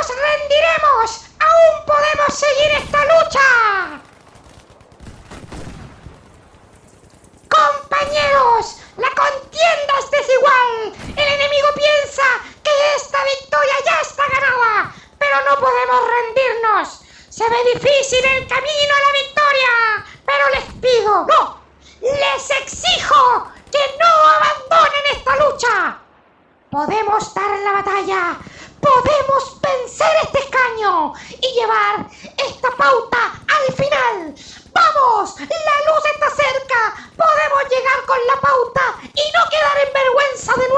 ¡No 0.00 0.06
nos 0.06 0.16
rendiremos! 0.16 1.26
¡Aún 1.40 1.84
podemos 1.84 2.32
seguir 2.32 2.70
esta 2.72 3.04
lucha! 3.04 4.00
¡Compañeros! 7.50 8.78
¡La 8.96 9.10
contienda 9.10 9.92
es 9.98 10.10
desigual! 10.10 10.94
¡El 11.16 11.28
enemigo 11.34 11.68
piensa 11.74 12.22
que 12.62 12.70
esta 12.96 13.18
victoria 13.24 13.74
ya 13.84 14.00
está 14.00 14.22
ganada! 14.28 14.94
¡Pero 15.18 15.36
no 15.50 15.56
podemos 15.60 16.00
rendirnos! 16.08 17.02
¡Se 17.28 17.44
ve 17.50 17.58
difícil 17.74 18.24
el 18.24 18.48
camino 18.48 18.94
a 18.96 19.00
la 19.04 19.12
victoria! 19.22 20.06
¡Pero 20.24 20.48
les 20.48 20.64
pido, 20.80 21.26
no! 21.26 21.60
¡Les 22.00 22.50
exijo 22.62 23.52
que 23.70 23.98
no 23.98 24.06
abandonen 24.06 25.04
esta 25.12 25.36
lucha! 25.36 25.98
¡Podemos 26.70 27.34
dar 27.34 27.50
la 27.58 27.72
batalla! 27.72 28.38
Podemos 29.02 29.60
vencer 29.60 30.12
este 30.22 30.38
escaño 30.40 31.12
y 31.40 31.52
llevar 31.54 32.06
esta 32.36 32.70
pauta 32.76 33.42
al 33.48 33.74
final. 33.74 34.34
¡Vamos! 34.72 35.34
¡La 35.40 35.46
luz 35.46 36.04
está 36.14 36.30
cerca! 36.30 37.10
¡Podemos 37.16 37.62
llegar 37.70 38.06
con 38.06 38.18
la 38.26 38.40
pauta 38.40 38.98
y 39.02 39.22
no 39.32 39.50
quedar 39.50 39.78
en 39.86 39.92
vergüenza 39.92 40.52
de 40.54 40.68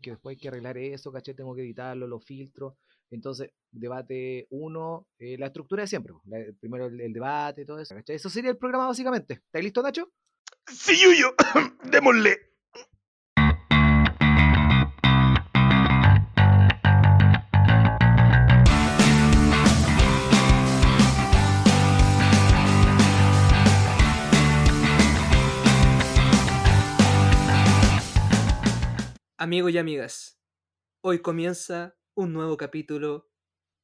porque 0.00 0.12
después 0.12 0.34
hay 0.34 0.40
que 0.40 0.48
arreglar 0.48 0.78
eso, 0.78 1.12
¿cachai? 1.12 1.34
Tengo 1.34 1.54
que 1.54 1.60
editarlo, 1.60 2.06
los 2.06 2.24
filtros. 2.24 2.74
Entonces, 3.10 3.50
debate 3.70 4.46
uno, 4.50 5.06
eh, 5.18 5.36
la 5.36 5.46
estructura 5.46 5.82
de 5.82 5.88
siempre. 5.88 6.14
primero 6.58 6.86
el, 6.86 7.00
el 7.00 7.12
debate, 7.12 7.66
todo 7.66 7.78
eso, 7.78 7.94
¿cachai? 7.94 8.16
Eso 8.16 8.30
sería 8.30 8.50
el 8.50 8.56
programa 8.56 8.86
básicamente. 8.86 9.34
¿Estás 9.34 9.62
listo, 9.62 9.82
Nacho? 9.82 10.10
Sí, 10.66 10.96
Yuyo, 10.96 11.34
démosle. 11.90 12.49
Amigos 29.42 29.72
y 29.72 29.78
amigas, 29.78 30.38
hoy 31.00 31.20
comienza 31.20 31.96
un 32.14 32.34
nuevo 32.34 32.58
capítulo 32.58 33.30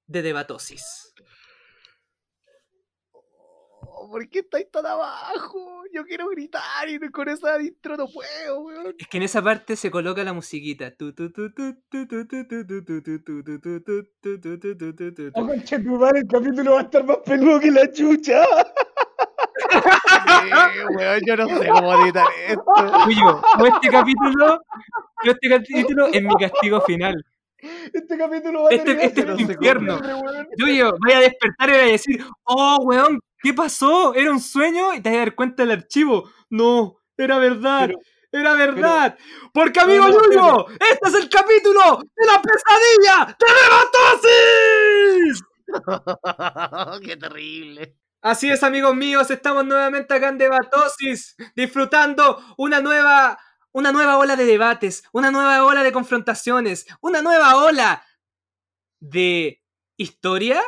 de 0.06 0.20
Debatosis. 0.20 1.14
Oh, 3.80 4.10
¿Por 4.10 4.28
qué 4.28 4.40
estáis 4.40 4.70
tan 4.70 4.84
abajo? 4.84 5.84
Yo 5.94 6.04
quiero 6.04 6.28
gritar 6.28 6.90
y 6.90 6.98
con 7.10 7.30
esa 7.30 7.58
intro 7.62 7.96
no 7.96 8.06
puedo, 8.06 8.60
weón. 8.64 8.96
Es 8.98 9.08
que 9.08 9.16
en 9.16 9.22
esa 9.22 9.40
parte 9.40 9.76
se 9.76 9.90
coloca 9.90 10.22
la 10.24 10.34
musiquita. 10.34 10.92
Oh, 15.34 15.46
concha, 15.46 15.82
tu 15.82 15.96
madre, 15.96 16.18
el 16.18 16.26
capítulo 16.26 16.72
va 16.72 16.80
a 16.80 16.82
estar 16.82 17.02
más 17.02 17.18
peludo 17.24 17.60
que 17.60 17.70
la 17.70 17.90
chucha. 17.90 18.44
Weón, 20.96 21.20
yo 21.26 21.36
no 21.36 21.48
sé 21.48 21.68
cómo 21.68 21.94
editar 22.04 22.26
esto. 22.46 22.62
Tuyo, 23.04 23.42
como 23.52 23.66
este 23.66 23.88
capítulo, 23.88 24.62
yo 25.24 25.32
este 25.32 25.48
capítulo 25.48 26.06
es 26.06 26.22
mi 26.22 26.34
castigo 26.36 26.80
final. 26.82 27.24
Este 27.92 28.18
capítulo 28.18 28.62
va 28.64 28.68
a 28.70 28.72
Este- 28.74 29.04
este 29.04 29.20
es 29.22 29.26
tu 29.26 29.40
infierno. 29.42 29.98
weón. 29.98 30.48
Yo 30.56 30.92
voy 30.98 31.12
a 31.12 31.20
despertar 31.20 31.68
y 31.68 31.72
voy 31.72 31.80
a 31.80 31.84
decir, 31.92 32.24
oh, 32.44 32.78
weón, 32.82 33.20
¿qué 33.42 33.52
pasó? 33.54 34.14
¿Era 34.14 34.30
un 34.30 34.40
sueño? 34.40 34.92
Y 34.94 35.00
te 35.00 35.08
vas 35.10 35.16
a 35.16 35.20
dar 35.20 35.34
cuenta 35.34 35.62
del 35.64 35.72
archivo. 35.78 36.30
No, 36.50 36.96
era 37.16 37.38
verdad. 37.38 37.86
Pero- 37.88 37.98
Era 38.32 38.52
verdad. 38.54 39.16
Porque, 39.54 39.80
amigo 39.80 40.08
No, 40.08 40.18
no, 40.18 40.24
Yuyo, 40.26 40.66
este 40.68 41.08
es 41.08 41.14
el 41.14 41.28
capítulo 41.30 42.02
de 42.14 42.26
la 42.26 42.42
pesadilla 42.42 43.36
de 43.38 43.46
Debatosis. 45.26 45.42
qué 47.06 47.16
terrible. 47.16 47.96
Así 48.26 48.50
es, 48.50 48.64
amigos 48.64 48.96
míos, 48.96 49.30
estamos 49.30 49.64
nuevamente 49.64 50.12
acá 50.12 50.30
en 50.30 50.38
Debatosis, 50.38 51.36
disfrutando 51.54 52.42
una 52.56 52.80
nueva, 52.80 53.38
una 53.70 53.92
nueva 53.92 54.18
ola 54.18 54.34
de 54.34 54.44
debates, 54.44 55.04
una 55.12 55.30
nueva 55.30 55.64
ola 55.64 55.84
de 55.84 55.92
confrontaciones, 55.92 56.88
una 57.00 57.22
nueva 57.22 57.54
ola 57.54 58.04
de 58.98 59.62
historia. 59.96 60.60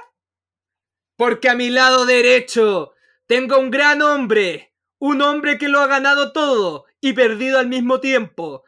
Porque 1.17 1.49
a 1.49 1.57
mi 1.57 1.69
lado 1.71 2.07
derecho 2.07 2.93
tengo 3.27 3.59
un 3.59 3.73
gran 3.73 4.03
hombre, 4.03 4.73
un 5.01 5.21
hombre 5.21 5.59
que 5.59 5.67
lo 5.67 5.81
ha 5.81 5.89
ganado 5.89 6.31
todo 6.31 6.85
y 7.01 7.13
perdido 7.13 7.59
al 7.59 7.67
mismo 7.67 7.99
tiempo. 7.99 8.63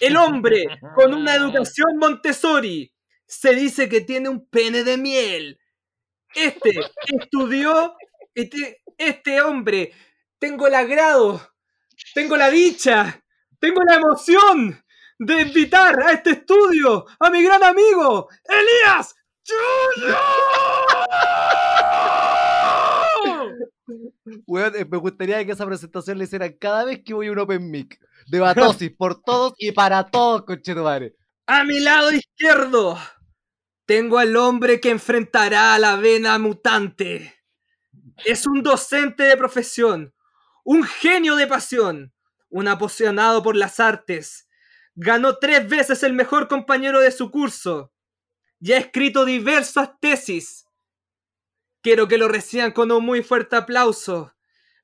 El 0.00 0.16
hombre 0.16 0.64
con 0.96 1.14
una 1.14 1.36
educación 1.36 1.98
Montessori 1.98 2.92
se 3.28 3.54
dice 3.54 3.88
que 3.88 4.00
tiene 4.00 4.28
un 4.28 4.48
pene 4.48 4.82
de 4.82 4.98
miel. 4.98 5.60
Este 6.34 6.70
estudió, 7.06 7.94
este, 8.34 8.82
este 8.96 9.40
hombre, 9.42 9.92
tengo 10.38 10.66
el 10.66 10.74
agrado, 10.74 11.40
tengo 12.14 12.36
la 12.36 12.50
dicha, 12.50 13.22
tengo 13.58 13.82
la 13.82 13.96
emoción 13.96 14.82
de 15.18 15.42
invitar 15.42 16.02
a 16.02 16.12
este 16.12 16.30
estudio 16.30 17.06
a 17.20 17.30
mi 17.30 17.42
gran 17.42 17.62
amigo, 17.62 18.28
Elías 18.44 19.14
Chuyo. 19.44 20.16
Eh, 24.74 24.86
me 24.88 24.98
gustaría 24.98 25.44
que 25.44 25.52
esa 25.52 25.66
presentación 25.66 26.18
la 26.18 26.24
hicieran 26.24 26.56
cada 26.58 26.84
vez 26.84 27.02
que 27.04 27.14
voy 27.14 27.28
a 27.28 27.32
un 27.32 27.38
Open 27.38 27.70
Mic. 27.70 27.98
Debatosis 28.28 28.90
por 28.96 29.20
todos 29.20 29.54
y 29.58 29.72
para 29.72 30.04
todos, 30.04 30.44
conchetumare. 30.44 31.14
A 31.46 31.64
mi 31.64 31.80
lado 31.80 32.12
izquierdo 32.12 32.96
tengo 33.92 34.18
al 34.18 34.34
hombre 34.36 34.80
que 34.80 34.88
enfrentará 34.88 35.74
a 35.74 35.78
la 35.78 35.96
vena 35.96 36.38
mutante. 36.38 37.44
Es 38.24 38.46
un 38.46 38.62
docente 38.62 39.24
de 39.24 39.36
profesión, 39.36 40.14
un 40.64 40.82
genio 40.82 41.36
de 41.36 41.46
pasión, 41.46 42.14
un 42.48 42.68
apasionado 42.68 43.42
por 43.42 43.54
las 43.54 43.80
artes. 43.80 44.48
Ganó 44.94 45.36
tres 45.36 45.68
veces 45.68 46.02
el 46.04 46.14
mejor 46.14 46.48
compañero 46.48 47.00
de 47.00 47.12
su 47.12 47.30
curso 47.30 47.92
y 48.60 48.72
ha 48.72 48.78
escrito 48.78 49.26
diversas 49.26 49.90
tesis. 50.00 50.64
Quiero 51.82 52.08
que 52.08 52.16
lo 52.16 52.28
reciban 52.28 52.72
con 52.72 52.90
un 52.92 53.04
muy 53.04 53.22
fuerte 53.22 53.56
aplauso 53.56 54.32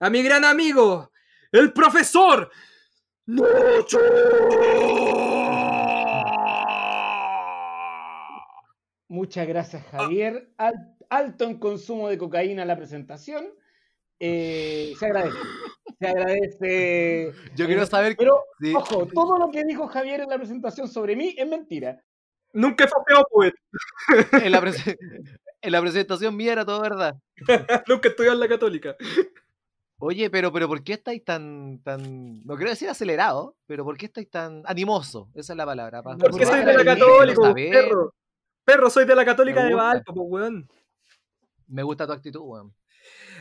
a 0.01 0.11
mi 0.11 0.23
gran 0.23 0.45
amigo, 0.45 1.13
el 1.51 1.73
profesor 1.73 2.51
Nacho. 3.25 4.01
Muchas 9.09 9.47
gracias, 9.49 9.85
Javier. 9.87 10.51
Al- 10.59 10.95
alto 11.11 11.45
en 11.45 11.59
consumo 11.59 12.09
de 12.09 12.19
cocaína 12.19 12.65
la 12.65 12.77
presentación. 12.77 13.47
Eh, 14.21 14.93
se 14.99 15.07
agradece. 15.07 15.39
Se 15.99 16.07
agradece. 16.07 17.33
Yo 17.57 17.67
quiero 17.67 17.83
Eh, 17.83 17.87
saber. 17.87 18.15
Pero, 18.19 18.43
sí, 18.61 18.75
ojo, 18.75 19.07
todo 19.07 19.39
lo 19.39 19.51
que 19.51 19.65
dijo 19.65 19.87
Javier 19.89 20.21
en 20.21 20.29
la 20.29 20.37
presentación 20.37 20.89
sobre 20.89 21.17
mí 21.17 21.35
es 21.39 21.49
mentira. 21.49 22.03
Nunca 22.53 22.85
he 22.85 22.89
feo 22.89 23.25
poet. 23.31 23.55
en, 24.47 24.53
la 24.53 24.73
en 25.63 25.73
la 25.73 25.81
presentación 25.81 26.37
mía 26.37 26.53
era 26.53 26.65
todo 26.65 26.81
verdad. 26.81 27.17
Nunca 27.89 28.09
estudiado 28.09 28.35
en 28.35 28.41
la 28.41 28.49
católica. 28.49 28.97
Oye, 30.01 30.31
pero, 30.31 30.53
pero 30.53 30.69
¿por 30.69 30.83
qué 30.85 30.93
estáis 30.95 31.25
tan, 31.25 31.81
tan, 31.83 32.45
no 32.45 32.57
quiero 32.57 32.71
decir 32.71 32.89
acelerado, 32.89 33.57
pero 33.67 33.85
¿por 33.85 33.97
qué 33.97 34.07
estáis 34.07 34.31
tan 34.31 34.63
animoso? 34.65 35.29
Esa 35.35 35.53
es 35.53 35.57
la 35.57 35.67
palabra. 35.67 36.03
Porque 36.03 36.45
pa- 36.47 36.53
soy 36.53 36.65
de 36.65 36.85
la 36.85 36.97
pues, 36.97 37.37
saber. 37.37 37.71
perro. 37.71 38.15
Perro, 38.69 38.91
soy 38.91 39.07
de 39.07 39.15
la 39.15 39.25
católica 39.25 39.65
de. 39.65 39.73
Valpo, 39.75 40.13
pues, 40.13 40.27
weón. 40.29 40.69
Me 41.69 41.83
gusta 41.83 42.07
tu 42.07 42.13
actitud, 42.13 42.41
weón. 42.43 42.75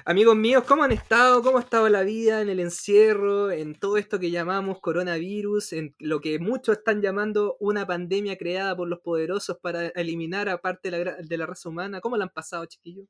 Amigos 0.06 0.38
míos, 0.38 0.63
¿cómo 0.65 0.83
han 0.85 0.94
estado? 0.94 1.41
¿Cómo 1.44 1.57
ha 1.57 1.62
estado 1.62 1.89
la 1.89 2.03
vida 2.03 2.41
en 2.41 2.47
el 2.47 2.62
encierro, 2.62 3.51
en 3.51 3.75
todo 3.77 3.97
esto 3.97 4.19
que 4.19 4.31
llamamos 4.31 4.79
coronavirus, 4.79 5.74
en 5.74 5.94
lo 6.00 6.21
que 6.21 6.39
muchos 6.39 6.77
están 6.77 7.01
llamando 7.01 7.57
una 7.59 7.85
pandemia 7.85 8.38
creada 8.38 8.74
por 8.74 8.88
los 8.88 9.00
poderosos 9.01 9.57
para 9.62 9.88
eliminar 9.88 10.47
a 10.47 10.59
parte 10.62 10.89
de 10.89 10.97
la, 10.97 11.03
gra- 11.03 11.18
de 11.27 11.38
la 11.38 11.45
raza 11.45 11.68
humana? 11.68 12.00
¿Cómo 12.00 12.15
la 12.15 12.24
han 12.24 12.29
pasado, 12.29 12.65
chiquillos? 12.65 13.07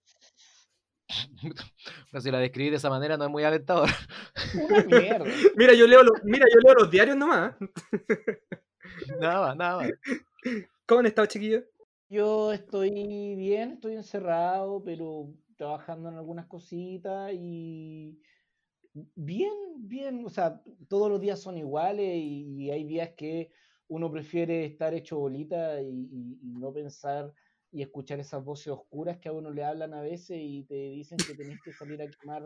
Pero 2.12 2.22
si 2.22 2.32
la 2.32 2.40
describí 2.40 2.72
de 2.72 2.78
esa 2.78 2.90
manera 2.90 3.16
no 3.16 3.26
es 3.26 3.30
muy 3.30 3.44
alentador. 3.44 3.90
Una 4.68 4.84
mierda. 4.86 5.26
Mira, 5.56 5.74
yo 5.74 5.86
leo 5.86 6.02
los, 6.02 6.24
mira, 6.24 6.48
yo 6.52 6.60
leo 6.62 6.74
los 6.80 6.90
diarios 6.90 7.16
nomás. 7.16 7.54
nada 9.20 9.40
más, 9.50 9.56
nada 9.56 9.78
más. 9.78 9.92
¿Cómo 10.88 11.02
han 11.02 11.06
estado, 11.06 11.28
chiquillos? 11.28 11.64
Yo 12.10 12.54
estoy 12.54 13.36
bien, 13.36 13.74
estoy 13.74 13.96
encerrado, 13.96 14.82
pero 14.84 15.34
trabajando 15.58 16.10
en 16.10 16.16
algunas 16.16 16.46
cositas 16.48 17.32
y 17.34 18.20
Bien, 19.16 19.52
bien, 19.78 20.26
o 20.26 20.30
sea, 20.30 20.62
todos 20.88 21.10
los 21.10 21.22
días 21.22 21.40
son 21.40 21.58
iguales 21.58 22.16
y, 22.16 22.72
hay 22.72 22.84
días 22.84 23.12
que 23.16 23.52
uno 23.88 24.12
prefiere 24.12 24.66
estar 24.66 24.94
hecho 24.94 25.20
bolita 25.20 25.82
y, 25.82 25.88
y- 25.88 26.40
y 26.42 26.60
no 26.60 26.74
pensar 26.74 27.32
y 27.72 27.82
escuchar 27.82 28.20
esas 28.20 28.44
voces 28.44 28.70
oscuras 28.70 29.18
que 29.18 29.30
a 29.30 29.34
uno 29.34 29.52
le 29.52 29.64
hablan 29.64 29.94
a 29.94 30.02
veces 30.02 30.38
y 30.42 30.64
te 30.64 30.74
dicen 30.74 31.18
que 31.20 31.36
tenés 31.36 31.62
que 31.62 31.74
salir 31.74 32.02
a 32.02 32.10
quemar. 32.10 32.44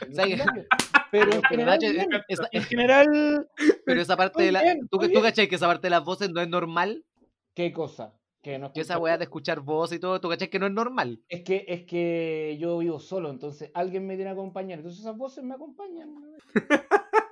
Pero 1.12 1.34
en 1.34 1.42
general, 1.44 1.78
bien. 1.78 2.08
esa- 2.28 2.48
en 2.50 2.62
general, 2.64 3.48
pero 3.84 4.00
esa 4.00 4.16
parte 4.16 4.42
de 4.42 4.52
la. 4.52 4.62
bien, 4.62 4.88
¿Tú, 4.88 4.98
tú 4.98 5.22
cachai 5.22 5.48
que 5.48 5.54
esa 5.54 5.68
parte 5.68 5.86
de 5.86 5.90
las 5.90 6.04
voces 6.04 6.30
no 6.30 6.40
es 6.40 6.48
normal? 6.48 7.04
¿qué 7.54 7.72
cosa? 7.72 8.12
Que 8.46 8.60
no 8.60 8.70
esa 8.76 8.96
weá 8.98 9.18
de 9.18 9.24
escuchar 9.24 9.58
voz 9.58 9.90
y 9.90 9.98
todo, 9.98 10.20
¿tú 10.20 10.28
cachai 10.28 10.48
que 10.48 10.60
no 10.60 10.66
es 10.66 10.72
normal? 10.72 11.20
Es 11.28 11.42
que, 11.42 11.64
es 11.66 11.82
que 11.82 12.56
yo 12.60 12.78
vivo 12.78 13.00
solo, 13.00 13.28
entonces 13.28 13.72
alguien 13.74 14.06
me 14.06 14.14
tiene 14.14 14.30
que 14.30 14.34
acompañar. 14.34 14.78
Entonces 14.78 15.00
esas 15.00 15.16
voces 15.16 15.42
me 15.42 15.56
acompañan. 15.56 16.14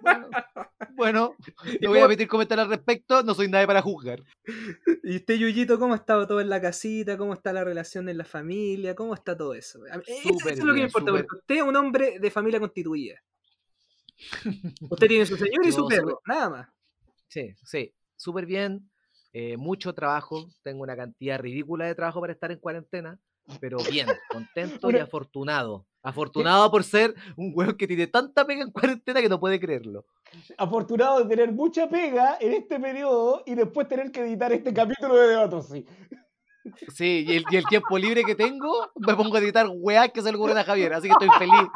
Bueno, 0.00 0.28
bueno, 0.96 1.36
¿Y 1.80 1.84
no 1.84 1.90
voy 1.90 2.00
a 2.00 2.06
emitir 2.06 2.26
comentarios 2.26 2.64
al 2.64 2.70
respecto, 2.70 3.22
no 3.22 3.32
soy 3.32 3.46
nadie 3.46 3.68
para 3.68 3.80
juzgar. 3.80 4.24
¿Y 5.04 5.14
usted, 5.14 5.36
Yuyito, 5.36 5.78
cómo 5.78 5.92
ha 5.92 5.98
estado 5.98 6.26
todo 6.26 6.40
en 6.40 6.48
la 6.48 6.60
casita? 6.60 7.16
¿Cómo 7.16 7.32
está 7.32 7.52
la 7.52 7.62
relación 7.62 8.08
en 8.08 8.18
la 8.18 8.24
familia? 8.24 8.96
¿Cómo 8.96 9.14
está 9.14 9.36
todo 9.36 9.54
eso? 9.54 9.86
Eso- 9.86 10.48
es 10.48 10.64
lo 10.64 10.74
que 10.74 10.80
me 10.80 10.86
importa, 10.86 11.12
porque 11.12 11.28
usted 11.38 11.54
es 11.54 11.62
un 11.62 11.76
hombre 11.76 12.18
de 12.18 12.30
familia 12.32 12.58
constituida. 12.58 13.22
Usted 14.90 15.06
tiene 15.06 15.26
su 15.26 15.36
señor 15.36 15.64
y 15.64 15.70
su 15.70 15.86
perro, 15.86 16.20
nada 16.26 16.50
más. 16.50 16.68
Sí, 17.28 17.54
sí, 17.62 17.94
súper 18.16 18.46
bien. 18.46 18.90
Eh, 19.34 19.56
mucho 19.58 19.92
trabajo, 19.92 20.48
tengo 20.62 20.82
una 20.82 20.96
cantidad 20.96 21.38
ridícula 21.38 21.84
de 21.86 21.94
trabajo 21.94 22.20
para 22.20 22.32
estar 22.32 22.50
en 22.52 22.58
cuarentena, 22.58 23.18
pero 23.60 23.76
bien, 23.90 24.06
contento 24.30 24.90
y 24.90 24.94
Una- 24.94 25.02
afortunado. 25.04 25.86
Afortunado 26.02 26.70
por 26.70 26.84
ser 26.84 27.14
un 27.36 27.52
weón 27.54 27.76
que 27.76 27.86
tiene 27.86 28.06
tanta 28.06 28.46
pega 28.46 28.62
en 28.62 28.70
cuarentena 28.70 29.20
que 29.20 29.28
no 29.28 29.40
puede 29.40 29.58
creerlo. 29.58 30.04
Afortunado 30.58 31.18
de 31.22 31.28
tener 31.28 31.50
mucha 31.52 31.88
pega 31.88 32.36
en 32.40 32.52
este 32.52 32.78
periodo 32.78 33.42
y 33.46 33.54
después 33.54 33.88
tener 33.88 34.10
que 34.12 34.20
editar 34.20 34.52
este 34.52 34.72
capítulo 34.74 35.16
de 35.16 35.28
Debatos. 35.28 35.68
Sí. 35.68 35.84
Sí, 36.94 37.24
y 37.28 37.36
el, 37.36 37.44
y 37.50 37.56
el 37.56 37.64
tiempo 37.66 37.98
libre 37.98 38.24
que 38.24 38.34
tengo, 38.34 38.90
me 38.96 39.14
pongo 39.14 39.36
a 39.36 39.40
editar 39.40 39.66
weá 39.70 40.08
que 40.08 40.22
se 40.22 40.30
le 40.30 40.36
ocurren 40.36 40.56
a 40.58 40.64
Javier, 40.64 40.94
así 40.94 41.08
que 41.08 41.12
estoy 41.12 41.28
feliz. 41.38 41.68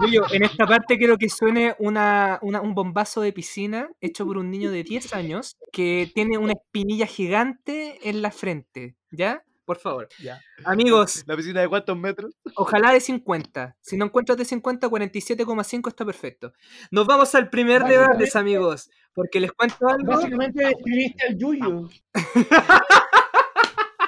Yuyo, 0.00 0.24
en 0.32 0.44
esta 0.44 0.66
parte 0.66 0.96
quiero 0.98 1.18
que 1.18 1.28
suene 1.28 1.74
una, 1.78 2.38
una- 2.42 2.60
un 2.60 2.74
bombazo 2.74 3.20
de 3.20 3.32
piscina 3.32 3.88
hecho 4.00 4.24
por 4.24 4.38
un 4.38 4.50
niño 4.50 4.70
de 4.70 4.82
10 4.84 5.14
años 5.14 5.56
que 5.72 6.10
tiene 6.14 6.38
una 6.38 6.52
espinilla 6.52 7.06
gigante 7.06 8.08
en 8.08 8.22
la 8.22 8.30
frente. 8.30 8.96
¿Ya? 9.10 9.42
Por 9.64 9.78
favor. 9.78 10.08
Ya. 10.22 10.40
Amigos, 10.64 11.24
¿La 11.26 11.34
piscina 11.36 11.60
de 11.60 11.68
cuántos 11.68 11.98
metros? 11.98 12.32
ojalá 12.54 12.92
de 12.92 13.00
50. 13.00 13.76
Si 13.80 13.96
no 13.96 14.04
encuentras 14.04 14.38
de 14.38 14.44
50, 14.44 14.88
47,5 14.88 15.88
está 15.88 16.04
perfecto. 16.04 16.52
Nos 16.92 17.04
vamos 17.04 17.34
al 17.34 17.50
primer 17.50 17.82
Básicamente- 17.82 18.16
debate, 18.24 18.38
amigos. 18.38 18.90
Porque 19.12 19.40
les 19.40 19.50
cuento 19.50 19.88
algo. 19.88 20.06
Básicamente 20.12 20.64
describiste 20.66 21.26
al 21.26 21.36
Yuyo. 21.36 21.88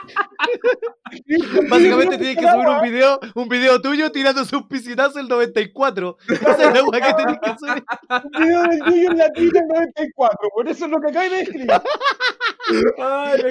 Básicamente 1.69 2.19
tienes 2.19 2.37
que 2.37 2.51
subir 2.51 2.69
un 2.69 2.83
video, 2.83 3.21
un 3.35 3.49
video 3.49 3.81
tuyo 3.81 4.11
tirándose 4.13 4.57
un 4.57 4.69
piscinazo 4.69 5.19
el 5.19 5.29
94. 5.29 6.17
Esa 6.29 6.53
es 6.53 6.75
la 6.75 6.85
weá 6.85 7.01
que 7.01 7.15
tenés 7.15 7.39
que 7.41 7.59
subir. 7.59 7.85
Un 8.11 8.43
video 8.43 8.63
del 8.63 8.81
Yuyo 8.85 9.11
en 9.11 9.19
la 9.19 9.33
tira 9.33 9.61
en 9.61 9.69
94. 9.69 10.51
Por 10.55 10.69
eso 10.69 10.85
es 10.85 10.91
lo 10.91 11.01
que 11.01 11.09
acabas 11.09 11.31
de 11.31 11.37
describir. 11.37 11.71
Ay, 12.99 13.43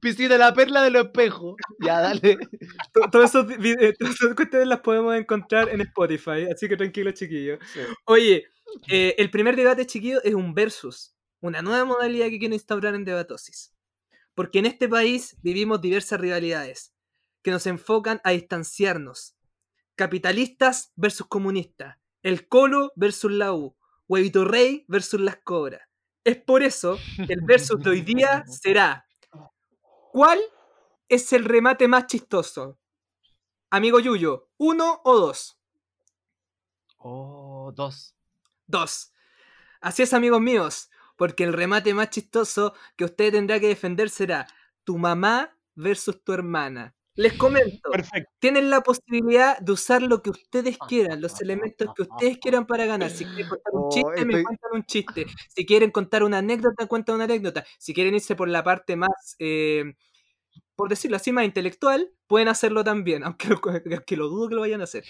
Piscina 0.00 0.36
la 0.36 0.52
perla 0.52 0.82
de 0.82 0.90
los 0.90 1.06
espejos. 1.06 1.56
Ya, 1.80 2.00
dale. 2.00 2.32
Eh, 2.32 2.38
todas 3.10 3.34
esas 3.34 4.34
cuestiones 4.34 4.68
las 4.68 4.80
podemos 4.80 5.14
encontrar 5.14 5.68
en 5.70 5.80
Spotify, 5.80 6.46
así 6.52 6.68
que 6.68 6.76
tranquilos, 6.76 7.14
chiquillos. 7.14 7.58
Oye, 8.04 8.46
eh, 8.88 9.14
el 9.18 9.30
primer 9.30 9.56
debate, 9.56 9.86
chiquillos, 9.86 10.20
es 10.24 10.34
un 10.34 10.54
versus, 10.54 11.14
una 11.40 11.62
nueva 11.62 11.84
modalidad 11.84 12.28
que 12.28 12.38
quiero 12.38 12.54
instaurar 12.54 12.94
en 12.94 13.04
Debatosis. 13.04 13.73
Porque 14.34 14.58
en 14.58 14.66
este 14.66 14.88
país 14.88 15.36
vivimos 15.42 15.80
diversas 15.80 16.20
rivalidades 16.20 16.94
que 17.42 17.50
nos 17.50 17.66
enfocan 17.66 18.20
a 18.24 18.30
distanciarnos. 18.30 19.36
Capitalistas 19.96 20.92
versus 20.96 21.26
comunistas, 21.28 21.98
el 22.22 22.48
Colo 22.48 22.92
versus 22.96 23.30
la 23.30 23.52
U, 23.52 23.76
Huevito 24.08 24.44
Rey 24.44 24.84
versus 24.88 25.20
las 25.20 25.36
Cobras. 25.36 25.82
Es 26.24 26.36
por 26.38 26.62
eso 26.62 26.98
que 27.26 27.32
el 27.34 27.42
versus 27.42 27.80
de 27.80 27.90
hoy 27.90 28.00
día 28.00 28.44
será 28.48 29.06
¿Cuál 30.14 30.40
es 31.08 31.32
el 31.32 31.44
remate 31.44 31.88
más 31.88 32.06
chistoso? 32.06 32.78
Amigo 33.68 33.98
Yuyo, 33.98 34.48
¿uno 34.58 35.00
o 35.02 35.18
dos? 35.18 35.58
Oh, 36.98 37.72
dos. 37.74 38.14
Dos. 38.64 39.12
Así 39.80 40.04
es, 40.04 40.14
amigos 40.14 40.40
míos, 40.40 40.88
porque 41.16 41.44
el 41.44 41.52
remate 41.52 41.94
más 41.94 42.10
chistoso 42.10 42.74
que 42.96 43.04
usted 43.04 43.32
tendrá 43.32 43.60
que 43.60 43.68
defender 43.68 44.10
será 44.10 44.46
tu 44.84 44.98
mamá 44.98 45.56
versus 45.74 46.22
tu 46.24 46.32
hermana. 46.32 46.94
Les 47.16 47.32
comento, 47.34 47.90
Perfecto. 47.92 48.28
tienen 48.40 48.70
la 48.70 48.80
posibilidad 48.80 49.56
de 49.60 49.70
usar 49.70 50.02
lo 50.02 50.20
que 50.20 50.30
ustedes 50.30 50.76
quieran, 50.88 51.20
los 51.20 51.40
elementos 51.40 51.88
que 51.94 52.02
ustedes 52.02 52.38
quieran 52.38 52.66
para 52.66 52.86
ganar. 52.86 53.08
Si 53.10 53.24
quieren 53.24 53.48
contar 53.48 53.72
un 53.72 53.82
Oh, 53.84 53.88
chiste, 53.90 54.24
me 54.24 54.42
cuentan 54.42 54.70
un 54.72 54.82
chiste. 54.84 55.26
Si 55.54 55.64
quieren 55.64 55.92
contar 55.92 56.24
una 56.24 56.38
anécdota, 56.38 56.86
cuentan 56.86 57.14
una 57.14 57.24
anécdota. 57.24 57.64
Si 57.78 57.94
quieren 57.94 58.14
irse 58.16 58.34
por 58.34 58.48
la 58.48 58.64
parte 58.64 58.96
más, 58.96 59.36
eh, 59.38 59.94
por 60.74 60.88
decirlo 60.88 61.16
así, 61.16 61.30
más 61.32 61.44
intelectual, 61.44 62.10
pueden 62.26 62.48
hacerlo 62.48 62.82
también, 62.82 63.22
aunque 63.24 63.48
aunque 63.92 64.16
lo 64.16 64.28
dudo 64.28 64.48
que 64.48 64.54
lo 64.56 64.60
vayan 64.62 64.80
a 64.80 64.84
hacer. 64.84 65.04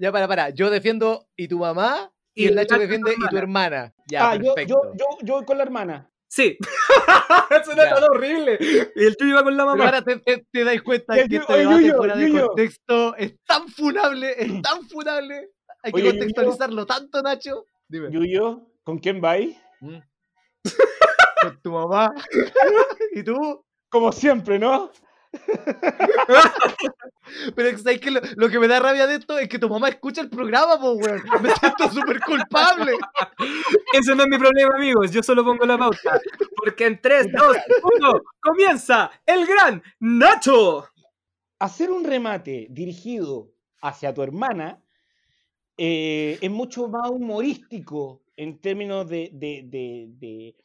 Ya, 0.00 0.10
para, 0.10 0.26
para. 0.26 0.50
Yo 0.50 0.68
defiendo 0.70 1.28
y 1.36 1.46
tu 1.48 1.60
mamá 1.60 2.12
y, 2.36 2.44
Y 2.44 2.46
el 2.46 2.54
Nacho 2.54 2.78
defiende 2.78 3.12
y 3.18 3.28
tu 3.28 3.36
hermana. 3.36 3.92
Ya, 4.06 4.30
ah, 4.30 4.36
yo, 4.36 4.54
perfecto. 4.54 4.82
yo, 4.84 4.92
yo, 4.94 5.26
yo 5.26 5.34
voy 5.34 5.44
con 5.44 5.56
la 5.58 5.64
hermana. 5.64 6.08
Sí. 6.28 6.56
Suena 7.64 7.84
Ya. 7.84 7.94
tan 7.94 8.04
horrible. 8.04 8.58
Y 8.94 9.04
el 9.04 9.16
tuyo 9.16 9.30
iba 9.32 9.42
con 9.42 9.56
la 9.56 9.64
Pero 9.64 9.76
mamá. 9.76 9.84
ahora 9.86 10.02
te, 10.02 10.18
te, 10.18 10.46
te 10.52 10.64
dais 10.64 10.82
cuenta 10.82 11.14
que 11.14 11.20
este 11.22 11.38
debate 11.38 11.62
Yuyo, 11.82 11.96
fuera 11.96 12.16
de 12.16 12.30
contexto 12.30 13.16
es 13.16 13.34
tan 13.44 13.68
funable, 13.68 14.34
es 14.36 14.48
tan 14.62 14.88
funable. 14.88 15.50
Hay 15.82 15.92
que 15.92 16.00
Yuyo. 16.00 16.10
contextualizarlo 16.12 16.86
tanto, 16.86 17.22
Nacho. 17.22 17.66
Dime. 17.88 18.10
Yuyo, 18.12 18.68
¿con 18.84 18.98
quién 18.98 19.20
vais? 19.20 19.56
Mm. 19.80 19.98
Con 21.42 21.60
tu 21.62 21.70
mamá. 21.70 22.12
¿Y 23.12 23.22
tú? 23.22 23.64
Como 23.88 24.10
siempre, 24.10 24.58
¿no? 24.58 24.90
Pero 27.54 27.68
es 27.68 27.82
que. 28.00 28.10
Lo, 28.10 28.20
lo 28.36 28.48
que 28.48 28.58
me 28.58 28.68
da 28.68 28.78
rabia 28.80 29.06
de 29.06 29.16
esto 29.16 29.38
es 29.38 29.48
que 29.48 29.58
tu 29.58 29.68
mamá 29.68 29.88
escucha 29.88 30.20
el 30.20 30.30
programa, 30.30 30.78
pues, 30.80 30.96
weón. 31.06 31.22
Me 31.42 31.50
siento 31.54 31.90
súper 31.90 32.20
culpable. 32.20 32.92
Ese 33.92 34.14
no 34.14 34.22
es 34.22 34.28
mi 34.28 34.38
problema, 34.38 34.76
amigos. 34.76 35.10
Yo 35.10 35.22
solo 35.22 35.44
pongo 35.44 35.64
la 35.66 35.76
pauta. 35.78 36.20
Porque 36.56 36.86
en 36.86 37.00
3, 37.00 37.28
2, 37.32 37.56
1, 38.00 38.12
comienza 38.40 39.10
el 39.24 39.46
gran 39.46 39.82
Nacho. 40.00 40.88
Hacer 41.58 41.90
un 41.90 42.04
remate 42.04 42.66
dirigido 42.70 43.50
hacia 43.80 44.12
tu 44.12 44.22
hermana 44.22 44.82
eh, 45.78 46.38
es 46.40 46.50
mucho 46.50 46.86
más 46.88 47.08
humorístico 47.10 48.22
en 48.36 48.60
términos 48.60 49.08
de, 49.08 49.30
de- 49.32 49.62
de- 49.64 50.06
de 50.18 50.56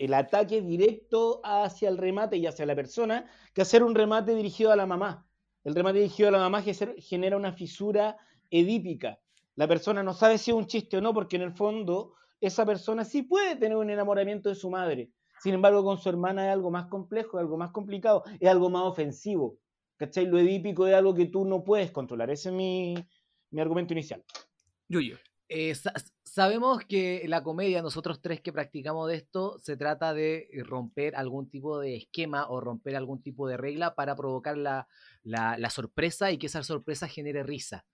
el 0.00 0.14
ataque 0.14 0.62
directo 0.62 1.42
hacia 1.44 1.90
el 1.90 1.98
remate 1.98 2.38
y 2.38 2.46
hacia 2.46 2.64
la 2.64 2.74
persona 2.74 3.30
que 3.52 3.60
hacer 3.60 3.82
un 3.82 3.94
remate 3.94 4.34
dirigido 4.34 4.72
a 4.72 4.76
la 4.76 4.86
mamá. 4.86 5.28
El 5.62 5.74
remate 5.74 5.98
dirigido 5.98 6.30
a 6.30 6.32
la 6.32 6.38
mamá 6.38 6.62
genera 6.62 7.36
una 7.36 7.52
fisura 7.52 8.16
edípica. 8.50 9.20
La 9.56 9.68
persona 9.68 10.02
no 10.02 10.14
sabe 10.14 10.38
si 10.38 10.52
es 10.52 10.56
un 10.56 10.66
chiste 10.66 10.96
o 10.96 11.02
no, 11.02 11.12
porque 11.12 11.36
en 11.36 11.42
el 11.42 11.52
fondo 11.52 12.14
esa 12.40 12.64
persona 12.64 13.04
sí 13.04 13.24
puede 13.24 13.56
tener 13.56 13.76
un 13.76 13.90
enamoramiento 13.90 14.48
de 14.48 14.54
su 14.54 14.70
madre. 14.70 15.10
Sin 15.42 15.52
embargo, 15.52 15.84
con 15.84 15.98
su 15.98 16.08
hermana 16.08 16.46
es 16.46 16.52
algo 16.54 16.70
más 16.70 16.86
complejo, 16.86 17.36
es 17.36 17.42
algo 17.42 17.58
más 17.58 17.70
complicado, 17.70 18.24
es 18.40 18.48
algo 18.48 18.70
más 18.70 18.84
ofensivo. 18.84 19.58
¿Cachai? 19.98 20.24
Lo 20.24 20.38
edípico 20.38 20.86
es 20.86 20.94
algo 20.94 21.14
que 21.14 21.26
tú 21.26 21.44
no 21.44 21.62
puedes 21.62 21.90
controlar. 21.90 22.30
Ese 22.30 22.48
es 22.48 22.54
mi, 22.54 22.94
mi 23.50 23.60
argumento 23.60 23.92
inicial. 23.92 24.24
Yuyo. 24.88 25.18
Eh, 25.46 25.74
sabemos 26.32 26.84
que 26.88 27.24
la 27.26 27.42
comedia, 27.42 27.82
nosotros 27.82 28.20
tres 28.22 28.40
que 28.40 28.52
practicamos 28.52 29.08
de 29.08 29.16
esto, 29.16 29.58
se 29.58 29.76
trata 29.76 30.14
de 30.14 30.48
eh, 30.52 30.62
romper 30.62 31.16
algún 31.16 31.50
tipo 31.50 31.80
de 31.80 31.96
esquema 31.96 32.48
o 32.48 32.60
romper 32.60 32.94
algún 32.94 33.20
tipo 33.20 33.48
de 33.48 33.56
regla 33.56 33.96
para 33.96 34.14
provocar 34.14 34.56
la, 34.56 34.86
la- 35.24 35.58
la 35.58 35.70
sorpresa 35.70 36.30
y 36.30 36.38
que 36.38 36.46
esa 36.46 36.62
sorpresa 36.62 37.08
genere 37.08 37.42
risa. 37.42 37.84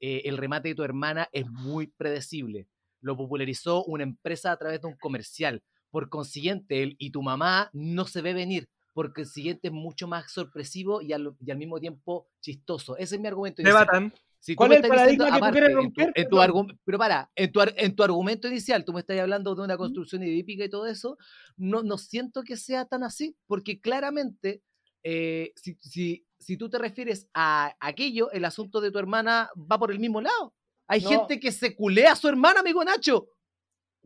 Eh, 0.00 0.22
el 0.24 0.38
remate 0.38 0.70
de 0.70 0.74
tu 0.74 0.82
hermana 0.84 1.28
es 1.32 1.46
muy 1.50 1.86
predecible. 1.88 2.66
Lo 3.02 3.14
popularizó 3.16 3.84
una 3.84 4.04
empresa 4.04 4.52
a 4.52 4.56
través 4.56 4.80
de 4.80 4.86
un 4.88 4.96
comercial. 4.96 5.62
Por 5.90 6.08
consiguiente, 6.08 6.82
él 6.82 6.96
y 6.98 7.10
tu 7.10 7.22
mamá 7.22 7.68
no 7.74 8.06
se 8.06 8.22
ve 8.22 8.32
venir. 8.32 8.68
Por 8.94 9.12
consiguiente, 9.12 9.68
es 9.68 9.72
mucho 9.74 10.08
más 10.08 10.32
sorpresivo 10.32 11.02
y 11.02 11.12
al, 11.12 11.34
y 11.44 11.50
al 11.50 11.58
mismo 11.58 11.78
tiempo 11.78 12.26
chistoso. 12.40 12.96
Ese 12.96 13.16
es 13.16 13.20
mi 13.20 13.28
argumento. 13.28 13.62
Debatan. 13.62 14.12
Si 14.44 14.56
¿Cuál 14.56 14.72
es 14.72 14.78
el 14.78 14.82
diciendo, 14.90 15.24
paradigma 15.24 15.38
que 15.38 15.46
tú 15.46 15.52
quieres 15.52 15.68
en 15.68 15.74
tu- 15.76 15.82
romper, 15.82 16.12
en 16.16 16.28
tu 16.28 16.76
pero 16.84 16.98
para, 16.98 17.30
en 17.36 17.52
tu, 17.52 17.60
ar- 17.60 17.74
en 17.76 17.94
tu 17.94 18.02
argumento 18.02 18.48
inicial, 18.48 18.84
tú 18.84 18.92
me 18.92 18.98
estás 18.98 19.16
hablando 19.20 19.54
de 19.54 19.62
una 19.62 19.76
construcción 19.76 20.24
edípica 20.24 20.64
y 20.64 20.68
todo 20.68 20.86
eso, 20.88 21.16
no, 21.56 21.84
no 21.84 21.96
siento 21.96 22.42
que 22.42 22.56
sea 22.56 22.84
tan 22.86 23.04
así, 23.04 23.36
porque 23.46 23.80
claramente, 23.80 24.60
eh, 25.04 25.52
si, 25.54 25.76
si, 25.80 26.26
si 26.40 26.56
tú 26.56 26.68
te 26.68 26.78
refieres 26.78 27.28
a 27.34 27.76
aquello, 27.78 28.32
el 28.32 28.44
asunto 28.44 28.80
de 28.80 28.90
tu 28.90 28.98
hermana 28.98 29.48
va 29.56 29.78
por 29.78 29.92
el 29.92 30.00
mismo 30.00 30.20
lado. 30.20 30.52
Hay 30.88 31.02
No. 31.02 31.10
gente 31.10 31.38
que 31.38 31.52
se 31.52 31.76
culea 31.76 32.10
a 32.10 32.16
su 32.16 32.26
hermana, 32.26 32.60
amigo 32.60 32.82
Nacho. 32.82 33.28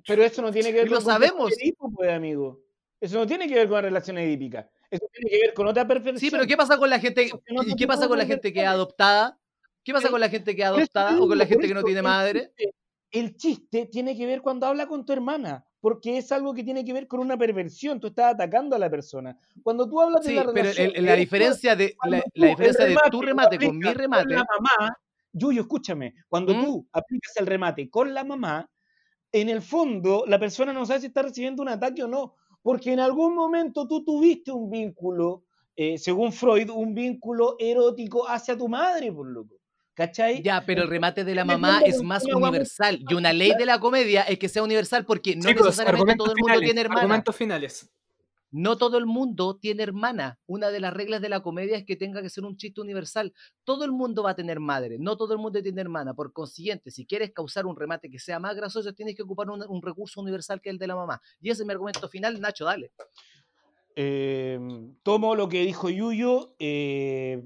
Pero 0.07 0.23
eso 0.23 0.43
no 0.43 0.52
tiene 0.52 0.69
que 0.69 0.76
ver 0.81 0.87
Y 0.87 0.90
lo 0.90 0.97
con 0.97 1.05
sabemos. 1.07 1.50
Edipo, 1.59 1.90
pues, 1.90 2.11
amigo. 2.11 2.61
Eso 3.00 3.16
no 3.19 3.26
tiene 3.26 3.49
que 3.49 3.55
ver 3.55 3.69
con 3.71 3.81
relaciones 3.83 4.26
edípicas. 4.26 4.66
Eso 4.90 5.07
tiene 5.11 5.31
que 5.31 5.40
ver 5.47 5.55
con 5.55 5.66
otra 5.66 5.87
perversión. 5.88 6.19
Sí, 6.21 6.31
pero 6.31 6.47
¿qué 6.47 6.59
pasa 6.59 6.76
con 6.76 6.90
la 6.90 6.99
gente? 7.00 7.31
No 7.50 7.62
¿Y 7.62 7.75
qué 7.75 7.87
pasa 7.87 8.07
con 8.07 8.19
la 8.19 8.26
gente 8.26 8.52
que 8.52 8.61
es 8.61 8.66
adoptada? 8.66 9.40
¿Qué 9.87 9.93
pasa 9.93 10.11
con 10.11 10.19
la 10.19 10.28
gente 10.28 10.57
que 10.57 10.62
es 10.62 10.66
adoptada 10.69 11.16
o 11.23 11.28
con 11.28 11.38
la 11.38 11.47
gente 11.47 11.69
que 11.69 11.73
no 11.75 11.85
tiene 11.85 12.00
el 12.00 12.05
madre? 12.05 12.50
El 13.12 13.37
chiste 13.37 13.87
tiene 13.87 14.16
que 14.16 14.26
ver 14.26 14.43
cuando 14.43 14.66
habla 14.66 14.88
con 14.88 15.07
tu 15.07 15.12
hermana, 15.12 15.64
porque 15.81 16.19
es 16.19 16.33
algo 16.33 16.52
que 16.55 16.64
tiene 16.64 16.85
que 16.85 16.93
ver 16.93 17.07
con 17.07 17.21
una 17.21 17.38
perversión. 17.38 18.00
Tú 18.00 18.09
estás 18.09 18.35
atacando 18.35 18.75
a 18.75 18.81
la 18.81 18.90
persona. 18.90 19.38
Cuando 19.62 19.88
tú 19.88 20.00
hablas 20.00 20.25
de 20.25 20.33
la 20.35 20.40
pero 20.43 20.52
relación, 20.55 20.90
el- 20.93 21.05
la 21.05 21.12
esto- 21.12 21.21
diferencia 21.21 21.76
de 21.76 21.97
la, 22.02 22.16
la 22.35 22.47
el 22.47 22.49
diferencia 22.50 22.85
de 22.85 22.97
tu 23.12 23.23
remate 23.23 23.59
con 23.64 23.78
mi 23.78 23.93
remate. 23.95 24.35
la 24.35 24.45
mamá, 24.59 24.99
Yuyo, 25.33 25.61
escúchame, 25.62 26.14
cuando 26.28 26.52
¿Mm? 26.52 26.64
tú 26.64 26.88
aplicas 26.90 27.37
el 27.37 27.47
remate 27.47 27.88
con 27.88 28.12
la 28.12 28.25
mamá, 28.25 28.69
en 29.31 29.49
el 29.50 29.62
fondo 29.62 30.25
la 30.26 30.40
persona 30.40 30.73
no 30.73 30.85
sabe 30.85 30.99
si 31.02 31.07
está 31.07 31.23
recibiendo 31.23 31.62
un 31.62 31.69
ataque 31.69 32.02
o 32.02 32.09
no, 32.09 32.35
porque 32.61 32.93
en 32.93 32.99
algún 32.99 33.37
momento 33.37 33.87
tú 33.87 34.05
tuviste 34.05 34.50
un 34.50 34.69
vínculo, 34.69 35.45
eh, 35.76 35.97
según 35.97 36.33
Freud, 36.33 36.71
un 36.71 36.93
vínculo 36.93 37.55
erótico 37.61 38.28
hacia 38.28 38.57
tu 38.59 38.66
madre, 38.69 39.12
por 39.12 39.28
loco. 39.28 39.55
¿Cachai? 39.97 40.43
Ya, 40.43 40.62
pero 40.67 40.83
el 40.83 40.88
remate 40.88 41.25
de 41.25 41.35
la 41.35 41.47
mamá 41.47 41.81
es 41.81 42.03
más 42.03 42.23
universal. 42.25 43.03
Y 43.09 43.15
una 43.15 43.33
ley 43.33 43.55
de 43.59 43.65
la 43.65 43.81
comedia 43.81 44.23
es 44.25 44.38
que 44.38 44.50
sea 44.50 44.62
universal 44.62 45.07
porque 45.07 45.35
no 45.35 45.49
Chicos, 45.49 45.65
necesariamente 45.65 46.17
todo 46.17 46.33
el 46.33 46.37
mundo 46.37 46.47
finales, 46.49 46.65
tiene 46.67 46.81
hermana. 46.83 47.00
argumentos 47.00 47.35
finales. 47.35 47.91
No 48.50 48.76
todo 48.76 48.99
el 48.99 49.07
mundo 49.07 49.57
tiene 49.57 49.83
hermana. 49.83 50.38
Una 50.47 50.69
de 50.69 50.81
las 50.81 50.93
reglas 50.93 51.23
de 51.23 51.31
la 51.31 51.41
comedia 51.41 51.79
es 51.79 51.87
que 51.87 51.97
tenga 51.97 52.21
que 52.21 52.29
ser 52.29 52.45
un 52.45 52.59
chiste 52.59 52.83
universal. 52.83 53.33
Todo 53.65 53.87
el 53.87 53.93
mundo 53.93 54.23
va 54.23 54.33
a 54.33 54.37
tener 54.37 54.61
madre, 54.61 54.99
no 55.00 55.17
todo 55.17 55.33
el 55.33 55.38
mundo 55.38 55.62
tiene 55.62 55.81
hermana. 55.81 56.12
Por 56.12 56.31
consiguiente, 56.35 56.91
si 56.91 57.07
quieres 57.07 57.33
causar 57.33 57.65
un 57.65 57.75
remate 57.75 58.11
que 58.11 58.19
sea 58.19 58.38
más 58.38 58.55
gracioso, 58.55 58.93
tienes 58.93 59.17
que 59.17 59.23
ocupar 59.23 59.49
un, 59.49 59.65
un 59.67 59.81
recurso 59.81 60.21
universal 60.21 60.61
que 60.61 60.69
es 60.69 60.75
el 60.75 60.79
de 60.79 60.88
la 60.88 60.97
mamá. 60.97 61.23
Y 61.41 61.49
ese 61.49 61.62
es 61.62 61.67
mi 61.67 61.73
argumento 61.73 62.07
final. 62.11 62.38
Nacho, 62.38 62.67
dale. 62.67 62.93
Eh, 63.99 64.61
tomo 65.03 65.35
lo 65.35 65.49
que 65.49 65.62
dijo 65.62 65.88
Yuyo, 65.88 66.55
eh, 66.59 67.43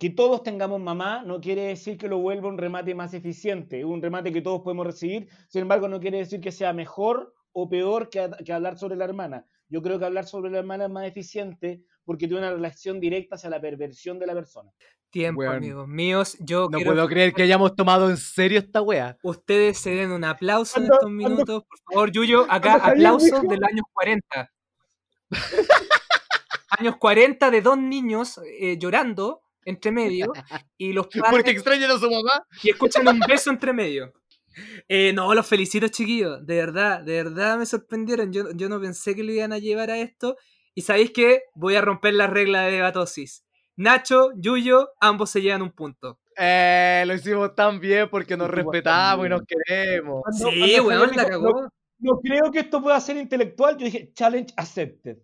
que 0.00 0.10
todos 0.10 0.42
tengamos 0.42 0.80
mamá 0.80 1.22
no 1.24 1.40
quiere 1.40 1.62
decir 1.62 1.96
que 1.96 2.08
lo 2.08 2.18
vuelva 2.18 2.48
un 2.48 2.58
remate 2.58 2.92
más 2.92 3.14
eficiente, 3.14 3.84
un 3.84 4.02
remate 4.02 4.32
que 4.32 4.42
todos 4.42 4.62
podemos 4.62 4.84
recibir, 4.84 5.28
sin 5.46 5.62
embargo 5.62 5.86
no 5.86 6.00
quiere 6.00 6.18
decir 6.18 6.40
que 6.40 6.50
sea 6.50 6.72
mejor 6.72 7.32
o 7.52 7.68
peor 7.68 8.10
que, 8.10 8.18
hablar 8.52 8.78
sobre 8.78 8.96
la 8.96 9.04
hermana. 9.04 9.46
Yo 9.68 9.80
creo 9.80 10.00
que 10.00 10.04
hablar 10.04 10.26
sobre 10.26 10.50
la 10.50 10.58
hermana 10.58 10.86
es 10.86 10.90
más 10.90 11.06
eficiente 11.06 11.84
porque 12.04 12.26
tiene 12.26 12.42
una 12.42 12.50
relación 12.50 12.98
directa 12.98 13.36
hacia 13.36 13.50
la 13.50 13.60
perversión 13.60 14.18
de 14.18 14.26
la 14.26 14.34
persona. 14.34 14.72
Tiempo, 15.10 15.44
amigos 15.44 15.86
míos. 15.86 16.36
Yo 16.40 16.62
No 16.62 16.78
quiero 16.78 16.92
puedo 16.94 17.06
creer 17.06 17.32
que 17.32 17.44
hayamos 17.44 17.76
tomado 17.76 18.10
en 18.10 18.16
serio 18.16 18.58
esta 18.58 18.82
wea. 18.82 19.18
ustedes 19.22 19.78
se 19.78 19.90
den 19.90 20.10
un 20.10 20.24
aplauso 20.24 20.80
en 20.80 20.86
estos 20.86 21.10
minutos. 21.10 21.62
Por 21.62 21.78
favor, 21.92 22.10
Yuyo, 22.10 22.46
acá 22.50 22.74
aplausos 22.74 23.42
del 23.42 23.62
año 23.62 23.84
40. 23.92 24.50
años 26.78 26.96
40 26.96 27.50
de 27.50 27.60
dos 27.62 27.78
niños 27.78 28.40
eh, 28.60 28.76
llorando 28.78 29.42
entre 29.64 29.92
medio 29.92 30.32
y 30.78 30.92
los 30.92 31.06
padres 31.06 31.30
Porque 31.30 31.50
extrañan 31.52 31.90
a 31.90 31.98
su 31.98 32.10
mamá. 32.10 32.44
y 32.62 32.70
escuchan 32.70 33.06
un 33.08 33.20
beso 33.20 33.50
entre 33.50 33.72
medio. 33.72 34.12
Eh, 34.88 35.12
no, 35.14 35.32
los 35.34 35.46
felicito, 35.46 35.88
chiquillos. 35.88 36.44
De 36.46 36.56
verdad, 36.56 37.00
de 37.02 37.22
verdad 37.22 37.56
me 37.58 37.64
sorprendieron. 37.66 38.32
Yo, 38.32 38.50
yo 38.54 38.68
no 38.68 38.80
pensé 38.80 39.14
que 39.14 39.22
lo 39.22 39.32
iban 39.32 39.52
a 39.52 39.58
llevar 39.58 39.90
a 39.90 39.98
esto. 39.98 40.36
Y 40.74 40.82
sabéis 40.82 41.10
qué? 41.12 41.42
Voy 41.54 41.74
a 41.76 41.80
romper 41.80 42.14
la 42.14 42.26
regla 42.26 42.62
de 42.62 42.72
debatosis. 42.72 43.44
Nacho, 43.76 44.30
Yuyo, 44.36 44.90
ambos 45.00 45.30
se 45.30 45.40
llevan 45.40 45.62
un 45.62 45.70
punto. 45.72 46.18
Eh, 46.36 47.04
lo 47.06 47.14
hicimos 47.14 47.54
tan 47.54 47.78
bien 47.80 48.08
porque 48.10 48.36
nos 48.36 48.50
respetamos 48.50 49.26
y 49.26 49.28
nos 49.30 49.42
queremos. 49.46 50.22
Cuando- 50.22 50.50
Sí, 50.50 50.60
cuando 50.76 50.88
weón, 50.88 51.00
la 51.16 51.24
dijo, 51.24 51.28
cagó. 51.28 51.50
No, 51.62 51.68
no 51.98 52.20
creo 52.20 52.50
que 52.52 52.58
esto 52.60 52.82
pueda 52.82 53.00
ser 53.00 53.16
intelectual, 53.16 53.76
yo 53.78 53.84
dije, 53.86 54.10
challenge 54.14 54.52
accepted. 54.56 55.18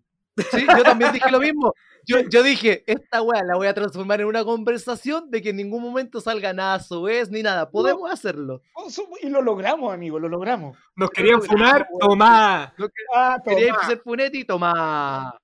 Sí, 0.50 0.66
yo 0.76 0.82
también 0.82 1.12
dije 1.12 1.30
lo 1.30 1.40
mismo. 1.40 1.72
Yo, 2.06 2.20
yo 2.20 2.42
dije, 2.42 2.84
esta 2.86 3.20
weá 3.22 3.42
la 3.44 3.56
voy 3.56 3.66
a 3.66 3.74
transformar 3.74 4.20
en 4.20 4.26
una 4.28 4.44
conversación 4.44 5.30
de 5.30 5.42
que 5.42 5.50
en 5.50 5.56
ningún 5.56 5.82
momento 5.82 6.20
salga 6.20 6.52
nada 6.52 6.74
a 6.74 6.80
su 6.80 7.02
vez 7.02 7.30
ni 7.30 7.42
nada. 7.42 7.70
Podemos 7.70 8.10
hacerlo. 8.10 8.62
Y 9.20 9.28
lo 9.28 9.42
logramos, 9.42 9.92
amigo, 9.92 10.18
lo 10.18 10.28
logramos. 10.28 10.78
Nos 10.96 11.10
querían 11.10 11.42
funar, 11.42 11.86
tomá. 12.00 12.74
Ah, 13.14 13.36
Quería 13.44 13.74
toma. 13.74 13.86
ser 13.86 13.98
Funetti, 14.00 14.44
toma. 14.44 15.38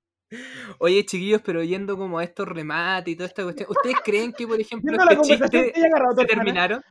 Oye, 0.79 1.05
chiquillos, 1.05 1.41
pero 1.45 1.63
yendo 1.63 1.95
como 1.97 2.17
a 2.19 2.23
estos 2.23 2.47
remates 2.47 3.13
y 3.13 3.15
toda 3.15 3.27
esta 3.27 3.43
cuestión, 3.43 3.69
¿ustedes 3.69 3.97
creen 4.03 4.33
que, 4.33 4.47
por 4.47 4.59
ejemplo, 4.59 4.97
este 4.97 5.21
chiste 5.21 5.49
que 5.73 5.73
se 6.17 6.25
terminaron? 6.25 6.81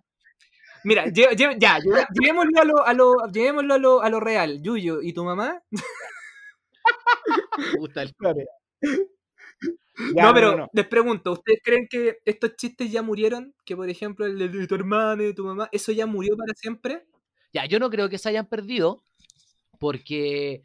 Mira, 0.84 1.06
lle- 1.06 1.30
lle- 1.30 1.56
ya, 1.58 1.78
lle- 1.78 2.06
llevémoslo 2.12 2.60
a 2.60 2.64
lo, 2.64 2.86
a 2.86 2.92
lo, 2.92 3.14
llevémoslo 3.32 3.74
a 3.74 3.78
lo, 3.78 4.02
a 4.02 4.08
lo 4.10 4.20
real. 4.20 4.60
Yuyo, 4.62 5.00
¿y 5.02 5.12
tu 5.14 5.24
mamá? 5.24 5.60
Puta 7.78 8.02
el-. 8.02 8.14
Ya, 10.16 10.24
no, 10.24 10.34
pero 10.34 10.56
no. 10.56 10.68
les 10.72 10.86
pregunto, 10.88 11.32
¿ustedes 11.32 11.60
creen 11.62 11.86
que 11.88 12.18
estos 12.24 12.56
chistes 12.56 12.90
ya 12.90 13.02
murieron? 13.02 13.54
Que, 13.64 13.76
por 13.76 13.88
ejemplo, 13.88 14.26
el 14.26 14.38
de- 14.38 14.66
tu 14.66 14.74
hermana 14.74 15.22
y 15.22 15.26
de 15.26 15.34
tu 15.34 15.44
mamá, 15.44 15.68
¿eso 15.72 15.92
ya 15.92 16.06
murió 16.06 16.36
para 16.36 16.52
siempre? 16.54 17.06
Ya, 17.52 17.64
yo 17.66 17.78
no 17.78 17.90
creo 17.90 18.08
que 18.08 18.18
se 18.18 18.28
hayan 18.28 18.46
perdido 18.48 19.02
porque 19.78 20.62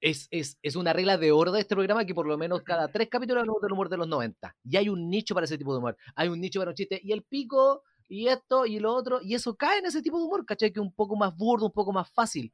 es, 0.00 0.28
es, 0.30 0.58
es 0.62 0.76
una 0.76 0.92
regla 0.92 1.18
de 1.18 1.32
oro 1.32 1.52
de 1.52 1.60
este 1.60 1.74
programa 1.74 2.04
que 2.06 2.14
por 2.14 2.26
lo 2.26 2.38
menos 2.38 2.62
cada 2.62 2.88
tres 2.88 3.08
capítulos 3.08 3.42
hablamos 3.42 3.62
del 3.62 3.72
humor 3.72 3.88
de 3.90 3.98
los 3.98 4.08
90. 4.08 4.56
Y 4.64 4.76
hay 4.76 4.88
un 4.88 5.10
nicho 5.10 5.34
para 5.34 5.44
ese 5.46 5.58
tipo 5.58 5.72
de 5.72 5.78
humor. 5.78 5.96
Hay 6.14 6.28
un 6.28 6.40
nicho 6.40 6.60
para 6.60 6.70
un 6.70 6.76
chiste. 6.76 7.00
Y 7.02 7.12
el 7.12 7.22
pico, 7.22 7.82
y 8.08 8.28
esto, 8.28 8.66
y 8.66 8.78
lo 8.78 8.94
otro. 8.94 9.20
Y 9.22 9.34
eso 9.34 9.56
cae 9.56 9.78
en 9.80 9.86
ese 9.86 10.02
tipo 10.02 10.18
de 10.18 10.24
humor, 10.24 10.46
¿cachai? 10.46 10.72
Que 10.72 10.80
es 10.80 10.86
un 10.86 10.92
poco 10.94 11.16
más 11.16 11.36
burdo, 11.36 11.66
un 11.66 11.72
poco 11.72 11.92
más 11.92 12.10
fácil. 12.12 12.52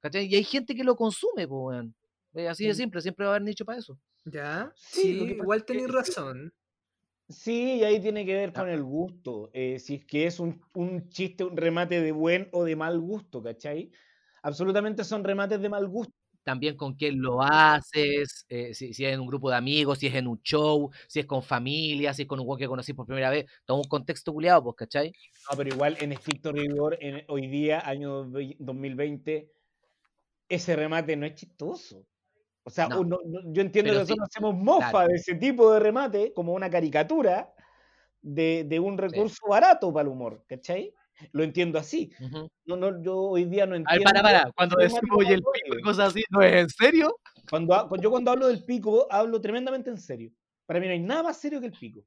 ¿Cachai? 0.00 0.26
Y 0.26 0.36
hay 0.36 0.44
gente 0.44 0.74
que 0.74 0.84
lo 0.84 0.96
consume, 0.96 1.48
pues, 1.48 1.60
weón. 1.76 1.94
Eh, 2.36 2.48
Así 2.48 2.66
de 2.66 2.74
simple, 2.74 3.00
siempre 3.00 3.24
va 3.24 3.32
a 3.32 3.34
haber 3.36 3.42
nicho 3.46 3.64
para 3.64 3.78
eso. 3.78 3.98
Ya, 4.24 4.72
Sí, 4.76 5.10
igual 5.10 5.64
tenéis 5.64 5.88
razón. 5.88 6.52
Sí, 7.28 7.76
y 7.80 7.84
ahí 7.84 8.00
tiene 8.00 8.24
que 8.24 8.34
ver 8.34 8.50
Ah. 8.54 8.60
con 8.60 8.68
el 8.68 8.82
gusto. 8.84 9.50
eh, 9.52 9.78
si 9.78 9.96
es 9.96 10.04
que 10.04 10.26
es 10.26 10.38
un, 10.38 10.60
un 10.74 11.08
chiste, 11.08 11.44
un 11.44 11.56
remate 11.56 12.00
de 12.00 12.12
buen 12.12 12.48
o 12.52 12.62
de 12.64 12.76
mal 12.76 13.00
gusto, 13.00 13.42
¿cachai? 13.42 13.90
Absolutamente 14.42 15.02
son 15.02 15.24
remates 15.24 15.60
de 15.60 15.68
mal 15.68 15.88
gusto. 15.88 16.12
También 16.44 16.76
con 16.76 16.94
quién 16.94 17.20
lo 17.20 17.42
haces, 17.42 18.46
eh, 18.48 18.72
si, 18.72 18.94
si 18.94 19.04
es 19.04 19.12
en 19.14 19.18
un 19.20 19.26
grupo 19.26 19.50
de 19.50 19.56
amigos, 19.56 19.98
si 19.98 20.06
es 20.06 20.14
en 20.14 20.28
un 20.28 20.40
show, 20.42 20.90
si 21.08 21.18
es 21.18 21.26
con 21.26 21.42
familia, 21.42 22.14
si 22.14 22.22
es 22.22 22.28
con 22.28 22.38
un 22.38 22.46
weón 22.46 22.58
que 22.60 22.68
conocí 22.68 22.92
por 22.92 23.06
primera 23.06 23.30
vez. 23.30 23.46
Todo 23.64 23.78
un 23.78 23.84
contexto 23.88 24.32
culiado, 24.32 24.62
pues, 24.62 24.76
¿cachai? 24.76 25.12
No, 25.50 25.56
pero 25.56 25.70
igual 25.74 25.96
en 26.00 26.12
estricto 26.12 26.52
rigor, 26.52 26.96
en, 27.00 27.24
hoy 27.28 27.48
día, 27.48 27.80
año 27.88 28.26
vei- 28.30 28.54
2020, 28.60 29.50
ese 30.48 30.76
remate 30.76 31.16
no 31.16 31.26
es 31.26 31.34
chistoso. 31.34 32.06
O 32.66 32.70
sea, 32.70 32.88
No, 32.88 33.00
uno- 33.02 33.20
no- 33.24 33.40
yo 33.52 33.62
entiendo 33.62 33.92
que 33.92 33.98
sí, 33.98 34.02
nosotros 34.02 34.28
hacemos 34.28 34.54
mofa 34.56 34.90
claro. 34.90 35.08
de 35.08 35.14
ese 35.14 35.36
tipo 35.36 35.72
de 35.72 35.78
remate 35.78 36.32
como 36.34 36.52
una 36.52 36.68
caricatura 36.68 37.54
de, 38.20 38.64
de 38.64 38.80
un 38.80 38.98
recurso 38.98 39.46
barato 39.48 39.92
para 39.92 40.02
el 40.02 40.08
humor, 40.08 40.44
¿cachai? 40.48 40.92
Lo 41.30 41.44
entiendo 41.44 41.78
así. 41.78 42.10
Ujú. 42.18 42.50
No, 42.64 42.76
no, 42.76 43.00
yo 43.00 43.16
hoy 43.18 43.44
día 43.44 43.66
no 43.66 43.76
A 43.76 43.78
entiendo. 43.78 44.04
ver, 44.12 44.20
para, 44.22 44.22
para. 44.22 44.52
Cuando 44.52 44.76
decimos 44.78 45.16
oye 45.16 45.34
el 45.34 45.42
pico 45.44 45.78
y 45.78 45.80
cosas 45.80 46.08
así, 46.08 46.24
¿no 46.28 46.42
es 46.42 46.54
en 46.54 46.68
serio? 46.68 47.16
Cuando, 47.48 47.88
yo 48.02 48.10
cuando 48.10 48.32
hablo 48.32 48.48
del 48.48 48.64
pico, 48.64 49.06
hablo 49.10 49.40
tremendamente 49.40 49.88
en 49.88 49.98
serio. 49.98 50.32
Para 50.66 50.80
mí 50.80 50.86
no 50.86 50.92
hay 50.92 50.98
nada 50.98 51.22
más 51.22 51.36
serio 51.38 51.60
que 51.60 51.66
el 51.66 51.72
pico. 51.72 52.00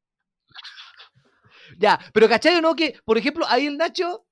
Ya, 1.78 1.98
pero 2.14 2.28
¿cachai 2.28 2.58
o 2.58 2.62
no? 2.62 2.76
Que, 2.76 2.96
por 3.06 3.18
ejemplo, 3.18 3.46
ahí 3.48 3.66
el 3.68 3.78
Nacho, 3.78 4.26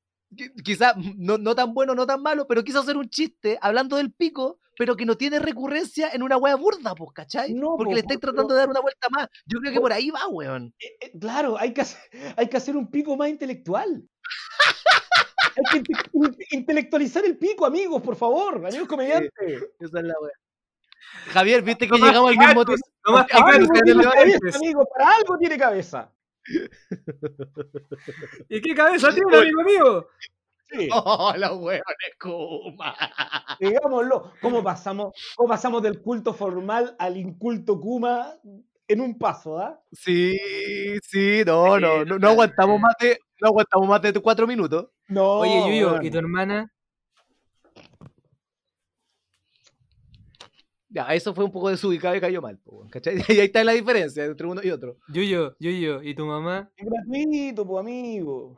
quizás 0.66 0.96
no, 1.16 1.38
no 1.38 1.56
tan 1.56 1.74
bueno, 1.74 1.96
no 1.96 2.06
tan 2.06 2.22
malo, 2.22 2.46
pero 2.48 2.66
quiso 2.66 2.82
hacer 2.82 2.98
un 2.98 3.08
chiste 3.10 3.58
hablando 3.62 3.96
del 3.96 4.12
pico, 4.12 4.60
pero 4.78 4.96
que 4.96 5.06
no 5.06 5.16
tiene 5.18 5.40
recurrencia 5.40 6.10
en 6.12 6.24
una 6.24 6.38
wea 6.38 6.56
burda, 6.56 6.94
pues, 6.96 7.12
¿cachai? 7.14 7.54
No, 7.54 7.76
Porque 7.78 7.92
po, 7.92 7.94
le 7.96 8.00
estáis 8.02 8.20
tratando 8.20 8.54
de 8.54 8.60
dar 8.60 8.70
una 8.70 8.80
vuelta 8.82 9.08
más. 9.10 9.28
Yo 9.46 9.60
creo 9.60 9.72
que 9.72 9.78
po- 9.80 9.84
por 9.84 9.94
ahí 9.94 10.10
va, 10.12 10.28
weón. 10.28 10.74
Eh, 10.80 10.98
eh, 11.02 11.12
claro, 11.20 11.58
hay 11.58 11.74
que, 11.74 11.82
hacer, 11.82 12.00
hay 12.38 12.48
que 12.48 12.58
hacer 12.58 12.76
un 12.78 12.90
pico 12.92 13.16
más 13.18 13.30
intelectual. 13.30 14.04
hay 15.56 15.64
que 15.72 15.78
inte- 15.80 16.10
in- 16.14 16.36
intelectualizar 16.52 17.26
el 17.26 17.38
pico, 17.38 17.66
amigos, 17.66 18.02
por 18.02 18.16
favor, 18.16 18.66
amigos 18.66 18.88
comediantes. 18.88 19.32
Esa 19.80 20.00
es 20.00 20.06
la 20.06 20.14
wea. 20.22 20.34
Javier, 21.34 21.62
viste 21.62 21.88
que 21.88 21.98
No 21.98 22.06
llegamos 22.06 22.32
al 22.32 22.38
mismo 22.38 22.66
tiempo. 22.66 22.88
no 23.08 23.18
Algo 23.18 23.74
tiene 23.84 24.04
cabeza, 24.04 24.58
amigo, 24.58 24.86
para 24.96 25.16
algo 25.16 25.38
tiene 25.38 25.58
cabeza. 25.58 26.14
¿Y 28.50 28.62
qué 28.62 28.76
cabeza 28.76 29.10
tiene, 29.14 29.38
amigo 29.38 29.64
mío? 29.64 30.08
Sí, 30.70 30.90
Oh, 30.92 31.34
los 31.38 31.52
hueones 31.58 31.84
Kuma. 32.20 32.96
digámoslo. 33.60 34.34
¿Cómo 34.42 34.64
pasamos, 34.64 35.14
¿Cómo 35.36 35.50
pasamos 35.50 35.82
del 35.82 36.02
culto 36.02 36.34
formal 36.34 36.96
al 37.00 37.18
inculto 37.18 37.80
Kuma 37.80 38.34
en 38.88 39.02
un 39.02 39.18
paso, 39.18 39.58
ah? 39.60 39.82
Sí, 39.92 40.38
sí, 41.04 41.44
no, 41.46 41.80
no, 41.80 42.06
no, 42.06 42.18
no 42.18 42.28
aguantamos 42.30 42.80
más 42.80 42.96
de, 43.00 43.20
no 43.42 43.50
aguantamos 43.50 43.88
más 43.88 44.02
de 44.02 44.14
cuatro 44.14 44.48
minutos. 44.48 44.88
No. 45.08 45.40
Oye, 45.40 45.68
Yuyo, 45.68 45.92
weón. 45.94 46.06
¿y 46.06 46.12
tu 46.12 46.18
hermana? 46.18 46.72
Ya, 50.90 51.14
eso 51.14 51.34
fue 51.34 51.44
un 51.44 51.52
poco 51.52 51.70
desubicado 51.70 52.16
y 52.16 52.22
cayó 52.22 52.42
mal, 52.42 52.60
¿cachai? 52.90 53.16
Y 53.38 53.40
ahí 53.40 53.48
está 53.48 53.64
la 53.64 53.74
diferencia 53.74 54.24
entre 54.26 54.48
uno 54.48 54.62
y 54.64 54.72
otro. 54.72 54.98
Yuyo, 55.10 55.56
Yuyo, 55.60 56.02
¿y 56.02 56.16
tu 56.16 56.26
mamá? 56.26 56.72
Es 56.78 56.86
gratuito, 56.86 57.68
pues, 57.68 57.82
amigo. 57.82 58.58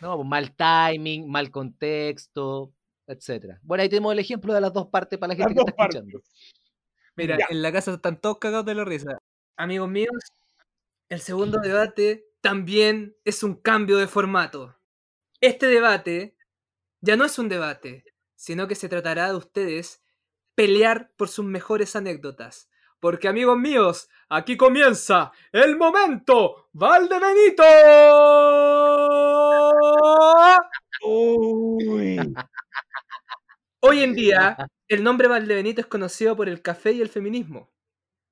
No, 0.00 0.16
pues, 0.16 0.28
mal 0.28 0.54
timing, 0.54 1.28
mal 1.28 1.50
contexto, 1.50 2.72
etcétera. 3.06 3.58
Bueno, 3.62 3.82
ahí 3.82 3.88
tenemos 3.88 4.12
el 4.12 4.18
ejemplo 4.20 4.52
de 4.54 4.60
las 4.60 4.72
dos 4.72 4.88
partes 4.88 5.18
para 5.18 5.32
la 5.32 5.36
gente 5.36 5.54
Las 5.54 5.64
que 5.64 5.70
está 5.70 5.76
partes. 5.76 5.96
escuchando. 6.00 6.22
Mira, 7.16 7.38
Ya. 7.38 7.46
en 7.50 7.62
la 7.62 7.72
casa 7.72 7.92
están 7.94 8.20
todos 8.20 8.38
cagados 8.38 8.66
de 8.66 8.74
la 8.74 8.84
risa. 8.84 9.18
Amigos 9.56 9.88
míos, 9.88 10.12
el 11.08 11.20
segundo 11.20 11.58
debate 11.60 12.26
también 12.40 13.16
es 13.24 13.42
un 13.42 13.54
cambio 13.56 13.96
de 13.98 14.06
formato. 14.06 14.76
Este 15.40 15.66
debate 15.66 16.36
ya 17.00 17.16
no 17.16 17.24
es 17.24 17.38
un 17.38 17.48
debate, 17.48 18.04
sino 18.36 18.68
que 18.68 18.74
se 18.76 18.88
tratará 18.88 19.28
de 19.30 19.36
ustedes 19.36 20.02
pelear 20.54 21.12
por 21.16 21.28
sus 21.28 21.44
mejores 21.44 21.96
anécdotas. 21.96 22.67
Porque 23.00 23.28
amigos 23.28 23.56
míos, 23.56 24.08
aquí 24.28 24.56
comienza 24.56 25.30
el 25.52 25.76
momento 25.76 26.68
Valdebenito. 26.72 27.62
Uy. 31.04 32.18
Hoy 33.80 34.02
en 34.02 34.14
día, 34.14 34.56
el 34.88 35.04
nombre 35.04 35.28
Valdebenito 35.28 35.80
es 35.80 35.86
conocido 35.86 36.34
por 36.36 36.48
el 36.48 36.60
café 36.60 36.92
y 36.92 37.00
el 37.00 37.08
feminismo, 37.08 37.72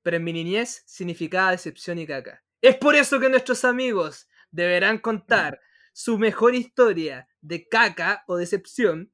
pero 0.02 0.16
en 0.16 0.24
mi 0.24 0.32
niñez 0.32 0.82
significaba 0.86 1.52
decepción 1.52 1.98
y 1.98 2.06
caca. 2.06 2.42
Es 2.60 2.76
por 2.76 2.96
eso 2.96 3.20
que 3.20 3.28
nuestros 3.28 3.64
amigos 3.64 4.28
deberán 4.50 4.98
contar 4.98 5.60
su 5.92 6.18
mejor 6.18 6.56
historia 6.56 7.28
de 7.40 7.68
caca 7.68 8.24
o 8.26 8.36
decepción 8.36 9.12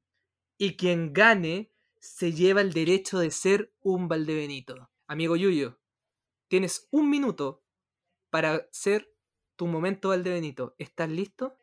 y 0.57 0.75
quien 0.75 1.13
gane 1.13 1.71
se 1.99 2.33
lleva 2.33 2.61
el 2.61 2.73
derecho 2.73 3.19
de 3.19 3.29
ser 3.29 3.71
un 3.81 4.07
Valdebenito. 4.07 4.89
Amigo 5.07 5.35
Yuyo, 5.35 5.79
tienes 6.47 6.87
un 6.91 7.09
minuto 7.09 7.63
para 8.29 8.55
hacer 8.71 9.11
tu 9.55 9.67
momento 9.67 10.09
Valdebenito. 10.09 10.75
¿Estás 10.77 11.09
listo? 11.09 11.57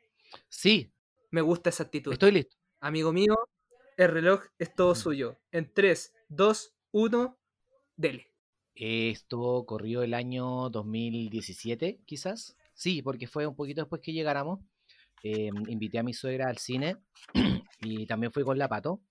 Sí, 0.48 0.92
Me 1.30 1.40
gusta 1.40 1.70
esa 1.70 1.84
actitud. 1.84 2.12
estoy 2.12 2.32
listo. 2.32 2.56
Amigo 2.80 3.12
mío, 3.12 3.34
el 3.96 4.10
reloj 4.10 4.42
es 4.58 4.74
todo 4.74 4.94
suyo. 4.94 5.36
En 5.52 5.72
3, 5.72 6.14
2, 6.28 6.74
1, 6.92 7.38
dele. 7.96 8.32
Esto 8.74 9.64
corrió 9.66 10.02
el 10.02 10.14
año 10.14 10.70
2017, 10.70 12.00
quizás. 12.06 12.56
Sí, 12.74 13.02
porque 13.02 13.26
fue 13.26 13.46
un 13.46 13.56
poquito 13.56 13.82
después 13.82 14.00
que 14.00 14.12
llegáramos. 14.12 14.60
Eh, 15.22 15.50
invité 15.68 15.98
a 15.98 16.02
mi 16.02 16.14
suegra 16.14 16.48
al 16.48 16.56
cine 16.58 16.96
y 17.80 18.06
también 18.06 18.32
fui 18.32 18.42
con 18.44 18.58
la 18.58 18.68
pato. 18.68 19.02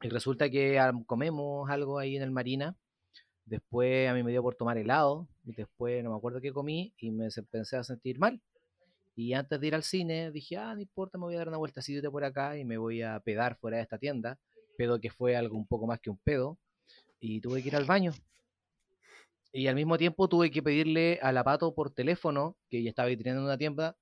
Y 0.00 0.08
resulta 0.08 0.48
que 0.50 0.80
comemos 1.06 1.68
algo 1.68 1.98
ahí 1.98 2.16
en 2.16 2.22
el 2.22 2.30
Marina. 2.30 2.76
Después 3.44 4.08
a 4.08 4.14
mí 4.14 4.22
me 4.22 4.30
dio 4.30 4.42
por 4.42 4.54
tomar 4.54 4.78
helado. 4.78 5.28
Y 5.44 5.52
después 5.54 6.02
no 6.04 6.10
me 6.10 6.16
acuerdo 6.16 6.40
qué 6.40 6.52
comí 6.52 6.94
y 6.98 7.10
me 7.10 7.28
empecé 7.34 7.76
a 7.76 7.84
sentir 7.84 8.18
mal. 8.18 8.40
Y 9.14 9.34
antes 9.34 9.60
de 9.60 9.66
ir 9.66 9.74
al 9.74 9.82
cine 9.82 10.30
dije, 10.30 10.56
ah, 10.56 10.74
no 10.74 10.80
importa, 10.80 11.18
me 11.18 11.24
voy 11.24 11.34
a 11.34 11.38
dar 11.38 11.48
una 11.48 11.58
vueltacita 11.58 12.10
por 12.10 12.24
acá 12.24 12.56
y 12.56 12.64
me 12.64 12.78
voy 12.78 13.02
a 13.02 13.20
pedar 13.20 13.56
fuera 13.56 13.76
de 13.76 13.82
esta 13.82 13.98
tienda. 13.98 14.38
Pedo 14.78 15.00
que 15.00 15.10
fue 15.10 15.36
algo 15.36 15.56
un 15.56 15.66
poco 15.66 15.86
más 15.86 16.00
que 16.00 16.10
un 16.10 16.18
pedo. 16.18 16.58
Y 17.20 17.40
tuve 17.40 17.62
que 17.62 17.68
ir 17.68 17.76
al 17.76 17.84
baño. 17.84 18.12
Y 19.52 19.66
al 19.66 19.74
mismo 19.74 19.98
tiempo 19.98 20.28
tuve 20.28 20.50
que 20.50 20.62
pedirle 20.62 21.18
a 21.20 21.30
la 21.30 21.44
pato 21.44 21.74
por 21.74 21.90
teléfono, 21.90 22.56
que 22.70 22.78
ella 22.78 22.88
estaba 22.88 23.10
en 23.10 23.38
una 23.38 23.58
tienda, 23.58 23.96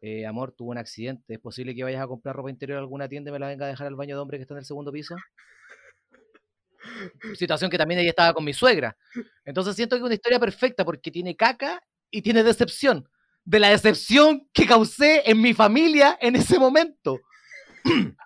eh, 0.00 0.26
amor, 0.26 0.50
tuvo 0.50 0.70
un 0.70 0.78
accidente, 0.78 1.34
¿es 1.34 1.40
posible 1.40 1.76
que 1.76 1.84
vayas 1.84 2.02
a 2.02 2.08
comprar 2.08 2.34
ropa 2.34 2.50
interior 2.50 2.78
a 2.78 2.80
alguna 2.80 3.08
tienda 3.08 3.30
y 3.30 3.32
me 3.32 3.38
la 3.38 3.46
venga 3.46 3.66
a 3.66 3.68
dejar 3.68 3.86
al 3.86 3.94
baño 3.94 4.16
de 4.16 4.20
hombre 4.20 4.36
que 4.36 4.42
está 4.42 4.54
en 4.54 4.58
el 4.58 4.64
segundo 4.64 4.90
piso? 4.90 5.14
Situación 7.34 7.70
que 7.70 7.78
también 7.78 8.00
ella 8.00 8.10
estaba 8.10 8.32
con 8.34 8.44
mi 8.44 8.52
suegra. 8.52 8.96
Entonces 9.44 9.76
siento 9.76 9.96
que 9.96 10.00
es 10.00 10.04
una 10.06 10.14
historia 10.14 10.40
perfecta 10.40 10.84
porque 10.84 11.10
tiene 11.10 11.36
caca 11.36 11.82
y 12.10 12.22
tiene 12.22 12.42
decepción. 12.42 13.08
De 13.44 13.58
la 13.58 13.70
decepción 13.70 14.48
que 14.52 14.66
causé 14.66 15.28
en 15.28 15.40
mi 15.40 15.52
familia 15.54 16.16
en 16.20 16.36
ese 16.36 16.58
momento. 16.58 17.20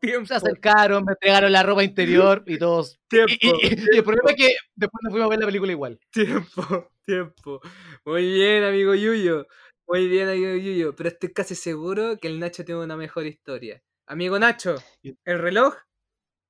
Tiempo, 0.00 0.26
Se 0.26 0.34
acercaron, 0.34 1.04
me 1.04 1.12
entregaron 1.12 1.50
la 1.50 1.62
ropa 1.62 1.82
interior 1.82 2.44
y 2.46 2.58
todos. 2.58 2.98
tiempo, 3.08 3.32
Y, 3.40 3.46
y- 3.46 3.50
y- 3.74 3.84
y 3.94 3.96
el 3.98 4.04
problema 4.04 4.30
es 4.30 4.36
que 4.36 4.56
después 4.74 5.00
nos 5.02 5.10
fuimos 5.12 5.26
a 5.26 5.30
ver 5.30 5.38
la 5.40 5.46
película 5.46 5.72
igual. 5.72 5.98
tiempo, 6.12 6.90
tiempo. 7.04 7.60
Muy 8.04 8.32
bien, 8.34 8.62
amigo 8.64 8.94
Yuyo. 8.94 9.46
Muy 9.88 10.06
bien, 10.08 10.28
amigo 10.28 10.54
Yuyo. 10.54 10.94
Pero 10.94 11.08
estoy 11.08 11.32
casi 11.32 11.54
seguro 11.54 12.18
que 12.18 12.28
el 12.28 12.38
Nacho 12.38 12.64
tiene 12.64 12.82
una 12.82 12.96
mejor 12.96 13.26
historia. 13.26 13.82
Amigo 14.08 14.38
Nacho, 14.38 14.76
el 15.02 15.38
reloj 15.40 15.74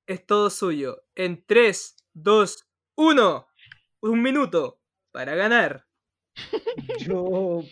es 0.07 0.27
todo 0.27 0.51
suyo. 0.51 1.05
En 1.14 1.42
3, 1.47 1.97
2, 2.12 2.69
1. 2.97 3.47
Un 4.03 4.23
minuto 4.23 4.83
para 5.11 5.35
ganar. 5.35 5.87
Yo. 6.99 7.62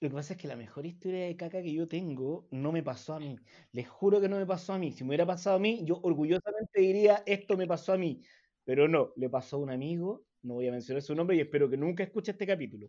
Lo 0.00 0.08
que 0.08 0.14
pasa 0.14 0.32
es 0.32 0.40
que 0.40 0.48
la 0.48 0.56
mejor 0.56 0.86
historia 0.86 1.26
de 1.26 1.36
caca 1.36 1.60
que 1.62 1.72
yo 1.72 1.86
tengo 1.86 2.48
no 2.50 2.72
me 2.72 2.82
pasó 2.82 3.14
a 3.14 3.18
mí. 3.18 3.38
Les 3.72 3.86
juro 3.88 4.20
que 4.22 4.28
no 4.28 4.36
me 4.36 4.46
pasó 4.46 4.72
a 4.72 4.78
mí. 4.78 4.92
Si 4.92 5.04
me 5.04 5.08
hubiera 5.08 5.26
pasado 5.26 5.56
a 5.56 5.58
mí, 5.58 5.82
yo 5.84 6.00
orgullosamente 6.02 6.80
diría 6.80 7.22
esto 7.26 7.58
me 7.58 7.66
pasó 7.66 7.92
a 7.92 7.98
mí. 7.98 8.22
Pero 8.64 8.88
no, 8.88 9.12
le 9.16 9.28
pasó 9.28 9.56
a 9.56 9.60
un 9.60 9.70
amigo. 9.70 10.24
No 10.42 10.54
voy 10.54 10.68
a 10.68 10.72
mencionar 10.72 11.02
su 11.02 11.14
nombre 11.14 11.36
y 11.36 11.40
espero 11.40 11.68
que 11.68 11.76
nunca 11.76 12.02
escuche 12.02 12.32
este 12.32 12.46
capítulo. 12.46 12.88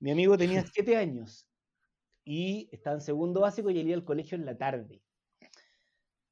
Mi 0.00 0.10
amigo 0.10 0.36
tenía 0.36 0.64
siete 0.72 0.96
años 0.96 1.47
y 2.30 2.68
estaba 2.72 2.94
en 2.94 3.00
segundo 3.00 3.40
básico 3.40 3.70
y 3.70 3.80
él 3.80 3.86
iba 3.86 3.96
al 3.96 4.04
colegio 4.04 4.36
en 4.36 4.44
la 4.44 4.58
tarde. 4.58 5.00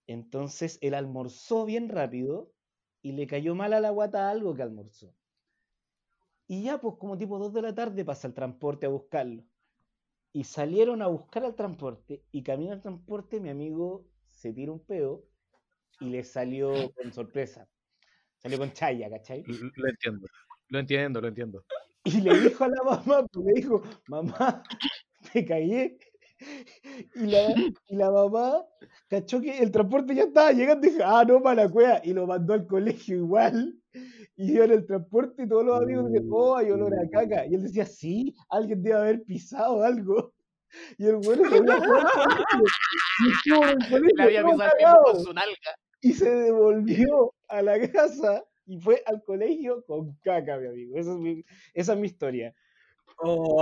Entonces 0.06 0.78
él 0.82 0.92
almorzó 0.92 1.64
bien 1.64 1.88
rápido 1.88 2.52
y 3.00 3.12
le 3.12 3.26
cayó 3.26 3.54
mal 3.54 3.72
a 3.72 3.80
la 3.80 3.88
guata 3.88 4.28
algo 4.28 4.54
que 4.54 4.62
almorzó. 4.62 5.14
Y 6.46 6.64
ya, 6.64 6.82
pues 6.82 6.96
como 6.98 7.16
tipo 7.16 7.38
2 7.38 7.54
de 7.54 7.62
la 7.62 7.74
tarde 7.74 8.04
pasa 8.04 8.28
el 8.28 8.35
transporte 8.35 8.85
a 8.85 8.90
buscarlo. 8.90 9.42
Y 10.35 10.44
salieron 10.44 11.00
a 11.00 11.06
buscar 11.06 11.46
al 11.46 11.54
transporte 11.54 12.22
y 12.30 12.42
camino 12.42 12.72
al 12.72 12.82
transporte 12.82 13.40
mi 13.40 13.48
amigo 13.48 14.06
se 14.28 14.52
tira 14.52 14.72
un 14.72 14.85
pedo 14.85 15.24
y 15.98 16.11
le 16.11 16.24
salió 16.24 16.92
con 16.92 17.11
sorpresa. 17.11 17.70
Salió 18.37 18.59
con 18.59 18.70
chaya, 18.70 19.09
¿cachai? 19.09 19.44
Lo 19.46 19.88
entiendo. 19.88 20.26
Lo 20.68 20.78
entiendo, 20.78 21.20
lo 21.22 21.28
entiendo. 21.28 21.64
Y 22.04 22.20
le 22.20 22.38
dijo 22.38 22.64
a 22.64 22.68
la 22.68 22.82
mamá, 22.85 23.26
pues, 23.32 23.46
le 23.46 23.52
dijo, 23.54 23.82
mamá, 24.09 24.62
me 25.37 25.44
caí. 25.44 25.99
Y 27.14 27.27
la, 27.27 27.55
y 27.88 27.96
la 27.96 28.11
mamá 28.11 28.64
cachó 29.09 29.40
que 29.40 29.59
el 29.59 29.70
transporte 29.70 30.14
ya 30.14 30.25
estaba 30.25 30.53
llegando 30.53 30.87
y 30.87 30.90
dijo, 30.90 31.03
ah, 31.05 31.25
no, 31.27 31.42
para 31.42 31.64
la 31.64 31.68
cueva. 31.70 32.01
Y 32.05 32.12
lo 32.12 32.27
mandó 32.27 32.55
al 32.55 32.66
colegio 32.66 33.16
igual. 33.16 33.75
Y 34.37 34.53
iba 34.53 34.64
en 34.66 34.72
el 34.72 34.87
transporte 34.87 35.44
y 35.44 35.49
todos 35.49 35.64
los 35.64 35.81
amigos 35.81 36.07
decían, 36.07 36.29
oh, 36.31 36.57
hay 36.57 36.70
olor 36.70 36.92
a 36.99 37.09
caca. 37.09 37.46
Y 37.46 37.55
él 37.55 37.62
decía, 37.62 37.87
sí, 37.87 38.35
alguien 38.51 38.83
debe 38.83 38.99
haber 38.99 39.22
pisado 39.22 39.83
algo. 39.83 40.35
Y 40.99 41.07
el 41.07 41.16
bueno 41.16 41.49
se 41.49 41.57
había. 41.57 41.79
Y 46.03 46.12
se 46.12 46.31
devolvió 46.31 47.35
a 47.49 47.62
la 47.62 47.81
casa 47.88 48.44
y 48.66 48.79
fue 48.79 49.03
al 49.07 49.22
colegio 49.25 49.85
con 49.87 50.12
caca, 50.22 50.59
mi 50.59 50.66
amigo. 50.68 50.96
Esa 50.99 51.12
es 51.12 51.18
mi, 51.18 51.44
esa 51.72 51.92
es 51.94 51.99
mi 51.99 52.07
historia. 52.07 52.55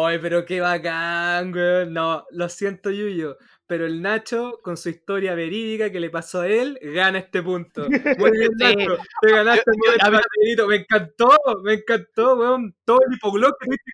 ¡Ay, 0.07 0.19
pero 0.21 0.45
qué 0.45 0.61
bacán, 0.61 1.53
weón! 1.55 1.93
No, 1.93 2.25
lo 2.31 2.49
siento, 2.49 2.91
Yuyo. 2.91 3.37
Pero 3.67 3.87
el 3.87 4.03
Nacho, 4.03 4.61
con 4.63 4.77
su 4.77 4.91
historia 4.91 5.35
verídica 5.35 5.91
que 5.91 5.99
le 6.01 6.11
pasó 6.11 6.41
a 6.43 6.49
él, 6.49 6.79
gana 6.83 7.19
este 7.21 7.43
punto. 7.43 7.87
Muy 8.19 8.31
bien. 8.33 8.51
Nacho. 8.59 8.99
Te 9.23 9.31
ganaste 9.31 9.63
el 9.71 9.77
Yo- 9.77 9.93
yo- 9.93 10.05
momento 10.05 10.11
Valdebenito. 10.11 10.67
Me 10.69 10.77
encantó, 10.77 11.29
me 11.63 11.73
encantó, 11.75 12.37
weón. 12.37 12.75
Todo 12.85 12.99
el 13.09 13.15
hipoglós 13.17 13.53
que 13.61 13.67
tuviste 13.67 13.91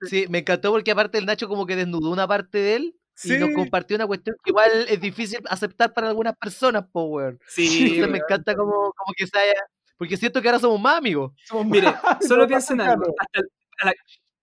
que. 0.00 0.06
Sí, 0.08 0.26
me 0.28 0.38
encantó 0.38 0.72
porque 0.72 0.90
aparte 0.90 1.18
el 1.18 1.26
Nacho 1.26 1.48
como 1.48 1.64
que 1.66 1.76
desnudó 1.76 2.10
una 2.10 2.28
parte 2.28 2.58
de 2.58 2.74
él 2.76 2.96
Sí, 3.16 3.34
y 3.34 3.38
nos 3.38 3.50
compartió 3.54 3.94
una 3.96 4.06
cuestión 4.08 4.36
que 4.42 4.50
igual 4.50 4.70
es 4.88 5.00
difícil 5.00 5.38
aceptar 5.48 5.94
para 5.94 6.08
algunas 6.08 6.36
personas, 6.36 6.84
po, 6.92 7.04
weón. 7.04 7.38
sí, 7.46 7.66
Entonces 8.02 8.10
me 8.10 8.18
encanta 8.18 8.54
como, 8.56 8.72
como 8.92 9.14
que 9.16 9.26
se 9.26 9.38
haya... 9.38 9.54
Porque 9.96 10.16
siento 10.16 10.42
que 10.42 10.48
ahora 10.48 10.58
somos 10.58 10.80
más 10.80 10.98
amigos. 10.98 11.32
Somos 11.44 11.66
Mire, 11.66 11.86
más- 11.86 12.18
solo 12.28 12.42
no 12.42 12.48
piensen 12.48 12.80
algo. 12.80 13.14
Hasta 13.18 13.40
el- 13.40 13.48
la, 13.84 13.92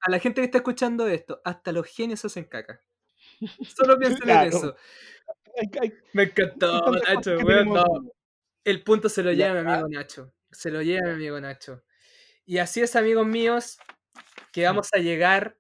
a 0.01 0.11
la 0.11 0.19
gente 0.19 0.41
que 0.41 0.45
está 0.45 0.57
escuchando 0.59 1.07
esto, 1.07 1.41
hasta 1.45 1.71
los 1.71 1.85
genios 1.87 2.23
hacen 2.25 2.45
caca. 2.45 2.81
Solo 3.75 3.97
piensen 3.97 4.21
Claro. 4.21 4.49
en 4.51 4.57
eso. 4.57 4.75
Me 6.13 6.23
encantó, 6.23 6.91
Nacho, 6.91 6.91
cosas 6.91 7.23
que 7.23 7.29
weón. 7.43 7.45
tenemos 7.45 7.83
No, 7.87 7.97
en 8.01 8.11
el 8.65 8.83
punto 8.83 9.09
se 9.09 9.23
lo 9.23 9.31
lleva 9.33 9.61
mi 9.61 9.69
amigo 9.71 9.87
Nacho. 9.89 10.33
Se 10.51 10.69
lo 10.71 10.81
lleva 10.81 11.07
mi 11.07 11.13
amigo 11.13 11.39
Nacho. 11.41 11.83
Y 12.45 12.57
así 12.57 12.81
es, 12.81 12.95
amigos 12.95 13.25
míos, 13.27 13.77
que 14.51 14.65
vamos 14.65 14.89
a 14.93 14.97
llegar 14.99 15.57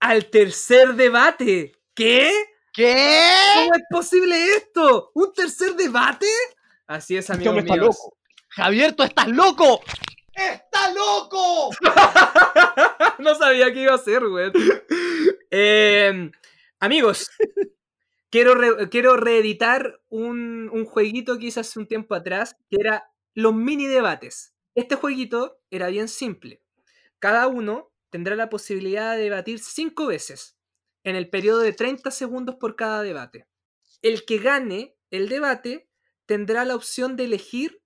al 0.00 0.26
tercer 0.26 0.94
debate. 0.94 1.72
¿Qué? 1.94 2.30
¿Qué? 2.72 3.32
¿Cómo 3.56 3.74
es 3.74 3.82
posible 3.90 4.36
esto? 4.56 5.10
¿Un 5.14 5.32
tercer 5.32 5.74
debate? 5.74 6.26
Así 6.86 7.16
es, 7.16 7.20
Este 7.30 7.32
amigos 7.34 7.50
hombre 7.52 7.62
está 7.64 7.74
míos. 7.74 7.86
loco. 7.96 8.16
Javier, 8.48 8.94
tú 8.94 9.02
estás 9.02 9.28
loco. 9.28 9.80
¡Está 10.36 10.92
loco! 10.92 11.70
no 13.18 13.34
sabía 13.34 13.72
qué 13.72 13.82
iba 13.82 13.92
a 13.92 13.96
hacer, 13.96 14.26
güey. 14.28 14.52
Eh, 15.50 16.30
amigos, 16.78 17.30
quiero, 18.30 18.54
quiero 18.90 19.16
reeditar 19.16 20.00
un, 20.08 20.68
un 20.70 20.84
jueguito 20.84 21.38
que 21.38 21.46
hice 21.46 21.60
hace 21.60 21.78
un 21.78 21.86
tiempo 21.86 22.14
atrás, 22.14 22.56
que 22.68 22.76
era 22.78 23.10
los 23.34 23.54
mini 23.54 23.86
debates. 23.86 24.54
Este 24.74 24.94
jueguito 24.94 25.58
era 25.70 25.88
bien 25.88 26.08
simple. 26.08 26.62
Cada 27.18 27.46
uno 27.46 27.92
tendrá 28.10 28.36
la 28.36 28.50
posibilidad 28.50 29.16
de 29.16 29.22
debatir 29.22 29.58
cinco 29.58 30.06
veces. 30.06 30.58
en 31.02 31.14
el 31.14 31.30
periodo 31.30 31.60
de 31.60 31.72
30 31.72 32.10
segundos 32.10 32.56
por 32.56 32.74
cada 32.74 33.02
debate. 33.02 33.46
El 34.02 34.24
que 34.24 34.38
gane 34.38 34.96
el 35.10 35.28
debate 35.28 35.88
tendrá 36.26 36.64
la 36.64 36.74
opción 36.74 37.14
de 37.14 37.24
elegir 37.24 37.80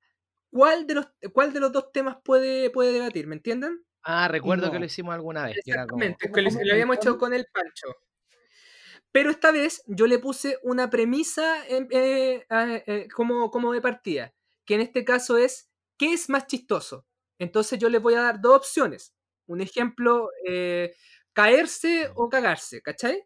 cuál 0.50 0.86
de 0.86 0.94
los, 0.94 1.06
cuál 1.32 1.52
de 1.52 1.60
los 1.60 1.72
dos 1.72 1.92
temas 1.92 2.18
puede, 2.24 2.70
puede 2.70 2.92
debatir, 2.92 3.26
¿me 3.26 3.36
entienden? 3.36 3.84
Ah, 4.02 4.28
recuerdo 4.28 4.70
que 4.72 4.78
lo 4.78 4.84
hicimos 4.86 5.14
alguna 5.14 5.44
vez. 5.46 5.56
que 5.64 5.70
era 5.72 5.86
como- 5.86 6.02
Exactamente, 6.02 6.26
¿cómo- 6.26 6.34
que 6.34 6.64
lo, 6.66 6.72
habíamos 6.72 6.96
hecho 6.96 7.18
con 7.18 7.34
el 7.34 7.46
Pancho. 7.52 7.88
Pero 9.12 9.30
esta 9.30 9.50
vez 9.50 9.82
yo 9.86 10.06
le 10.06 10.18
puse 10.18 10.58
una 10.62 10.88
premisa 10.90 11.64
eh, 11.68 12.46
a- 12.48 12.76
eh, 12.86 13.08
como, 13.14 13.50
como 13.50 13.72
de 13.72 13.80
partida, 13.80 14.34
que 14.64 14.74
en 14.74 14.80
este 14.82 15.04
caso 15.04 15.36
es, 15.36 15.68
¿qué 15.98 16.12
es 16.12 16.28
más 16.28 16.46
chistoso? 16.46 17.06
Entonces 17.38 17.78
yo 17.78 17.88
les 17.88 18.00
voy 18.02 18.14
a 18.14 18.22
dar 18.22 18.40
dos 18.40 18.56
opciones. 18.56 19.14
Un 19.46 19.60
ejemplo, 19.60 20.30
eh, 20.46 20.94
caerse 21.32 22.10
o 22.14 22.28
cagarse, 22.28 22.82
¿cachai? 22.82 23.24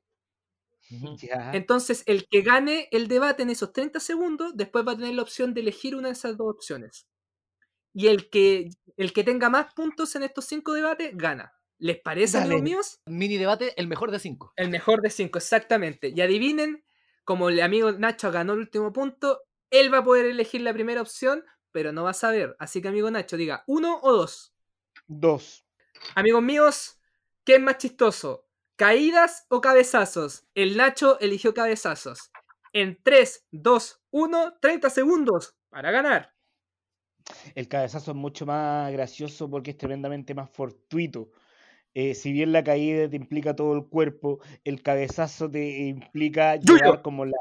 Entonces 1.54 2.02
el 2.06 2.28
que 2.28 2.42
gane 2.42 2.88
el 2.92 3.08
debate 3.08 3.42
en 3.42 3.50
esos 3.50 3.72
30 3.72 4.00
segundos, 4.00 4.52
después 4.56 4.86
va 4.86 4.92
a 4.92 4.96
tener 4.96 5.14
la 5.14 5.22
opción 5.22 5.52
de 5.54 5.60
elegir 5.62 5.96
una 5.96 6.08
de 6.08 6.12
esas 6.14 6.36
dos 6.36 6.50
opciones. 6.54 7.06
Y 7.94 8.08
el 8.08 8.28
que, 8.28 8.68
el 8.96 9.12
que 9.12 9.24
tenga 9.24 9.48
más 9.48 9.72
puntos 9.72 10.14
en 10.16 10.24
estos 10.24 10.44
cinco 10.44 10.72
debates, 10.72 11.16
gana. 11.16 11.54
¿Les 11.78 12.00
parece, 12.00 12.38
amigos 12.38 12.50
Dale. 12.56 12.62
míos? 12.62 13.00
Mini 13.06 13.36
debate, 13.36 13.72
el 13.80 13.86
mejor 13.86 14.10
de 14.10 14.18
cinco. 14.18 14.52
El 14.56 14.68
mejor 14.68 15.00
de 15.00 15.10
cinco, 15.10 15.38
exactamente. 15.38 16.12
Y 16.14 16.20
adivinen, 16.20 16.84
como 17.24 17.48
el 17.48 17.60
amigo 17.60 17.92
Nacho 17.92 18.32
ganó 18.32 18.54
el 18.54 18.60
último 18.60 18.92
punto, 18.92 19.42
él 19.70 19.92
va 19.92 19.98
a 19.98 20.04
poder 20.04 20.26
elegir 20.26 20.60
la 20.60 20.72
primera 20.72 21.00
opción, 21.00 21.44
pero 21.72 21.92
no 21.92 22.04
va 22.04 22.10
a 22.10 22.14
saber. 22.14 22.56
Así 22.58 22.82
que, 22.82 22.88
amigo 22.88 23.10
Nacho, 23.10 23.36
diga 23.36 23.64
uno 23.66 24.00
o 24.02 24.12
dos. 24.12 24.54
Dos. 25.06 25.64
Amigos 26.14 26.42
míos, 26.42 26.98
¿qué 27.44 27.56
es 27.56 27.60
más 27.60 27.78
chistoso? 27.78 28.48
¿Caídas 28.76 29.46
o 29.48 29.60
cabezazos? 29.60 30.46
El 30.54 30.76
Nacho 30.76 31.18
eligió 31.20 31.54
cabezazos. 31.54 32.30
En 32.72 33.00
3, 33.02 33.46
2, 33.52 34.02
1, 34.10 34.58
30 34.60 34.90
segundos 34.90 35.56
para 35.68 35.92
ganar. 35.92 36.33
El 37.54 37.68
cabezazo 37.68 38.12
es 38.12 38.16
mucho 38.16 38.46
más 38.46 38.92
gracioso 38.92 39.48
porque 39.50 39.72
es 39.72 39.78
tremendamente 39.78 40.34
más 40.34 40.50
fortuito. 40.50 41.30
Eh, 41.94 42.14
si 42.14 42.32
bien 42.32 42.52
la 42.52 42.64
caída 42.64 43.08
te 43.08 43.16
implica 43.16 43.54
todo 43.54 43.74
el 43.74 43.86
cuerpo, 43.86 44.40
el 44.64 44.82
cabezazo 44.82 45.48
te 45.50 45.86
implica 45.86 46.56
Yuyo. 46.56 46.76
llevar 46.76 47.02
como 47.02 47.24
la... 47.24 47.36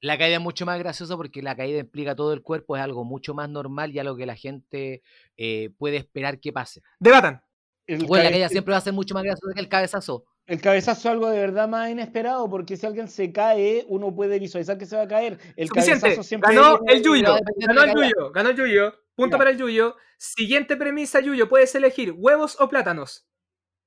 La 0.00 0.16
caída 0.16 0.36
es 0.36 0.42
mucho 0.42 0.64
más 0.64 0.78
graciosa 0.78 1.16
porque 1.16 1.42
la 1.42 1.56
caída 1.56 1.80
implica 1.80 2.14
todo 2.14 2.32
el 2.32 2.42
cuerpo, 2.42 2.76
es 2.76 2.82
algo 2.82 3.04
mucho 3.04 3.34
más 3.34 3.48
normal 3.48 3.92
y 3.92 3.98
algo 3.98 4.14
que 4.16 4.26
la 4.26 4.36
gente 4.36 5.02
eh, 5.36 5.70
puede 5.76 5.96
esperar 5.96 6.38
que 6.38 6.52
pase. 6.52 6.82
Debatan. 7.00 7.42
El, 7.84 8.04
Bueno, 8.04 8.24
la 8.24 8.30
caída 8.30 8.48
siempre 8.48 8.72
va 8.72 8.78
a 8.78 8.82
ser 8.82 8.92
mucho 8.92 9.14
más 9.14 9.24
graciosa 9.24 9.54
que 9.54 9.60
el 9.60 9.68
cabezazo. 9.68 10.24
El 10.48 10.60
cabezazo 10.60 10.98
es 11.00 11.06
algo 11.06 11.28
de 11.30 11.38
verdad 11.38 11.68
más 11.68 11.88
inesperado 11.90 12.48
porque 12.50 12.76
si 12.76 12.84
alguien 12.86 13.06
se 13.08 13.32
cae, 13.32 13.84
uno 13.88 14.14
puede 14.14 14.38
visualizar 14.38 14.76
que 14.78 14.86
se 14.86 14.96
va 14.96 15.02
a 15.02 15.08
caer. 15.08 15.38
El 15.56 15.68
Suficiente. 15.68 16.00
cabezazo 16.00 16.22
siempre 16.24 16.54
Ganó 16.54 16.80
el 16.88 17.02
Yuyo. 17.02 17.34
a 17.34 17.40
Ganó 17.56 17.82
el. 17.84 17.92
Yuyo. 17.94 18.32
Ganó 18.32 18.48
el 18.50 18.56
Yuyo. 18.56 18.94
Punto 19.14 19.34
Ya. 19.34 19.38
para 19.38 19.50
el 19.50 19.58
Yuyo. 19.58 19.94
Siguiente 20.16 20.76
premisa, 20.76 21.20
Yuyo. 21.20 21.48
Puedes 21.48 21.74
elegir 21.74 22.12
huevos 22.16 22.60
o 22.60 22.68
plátanos. 22.68 23.26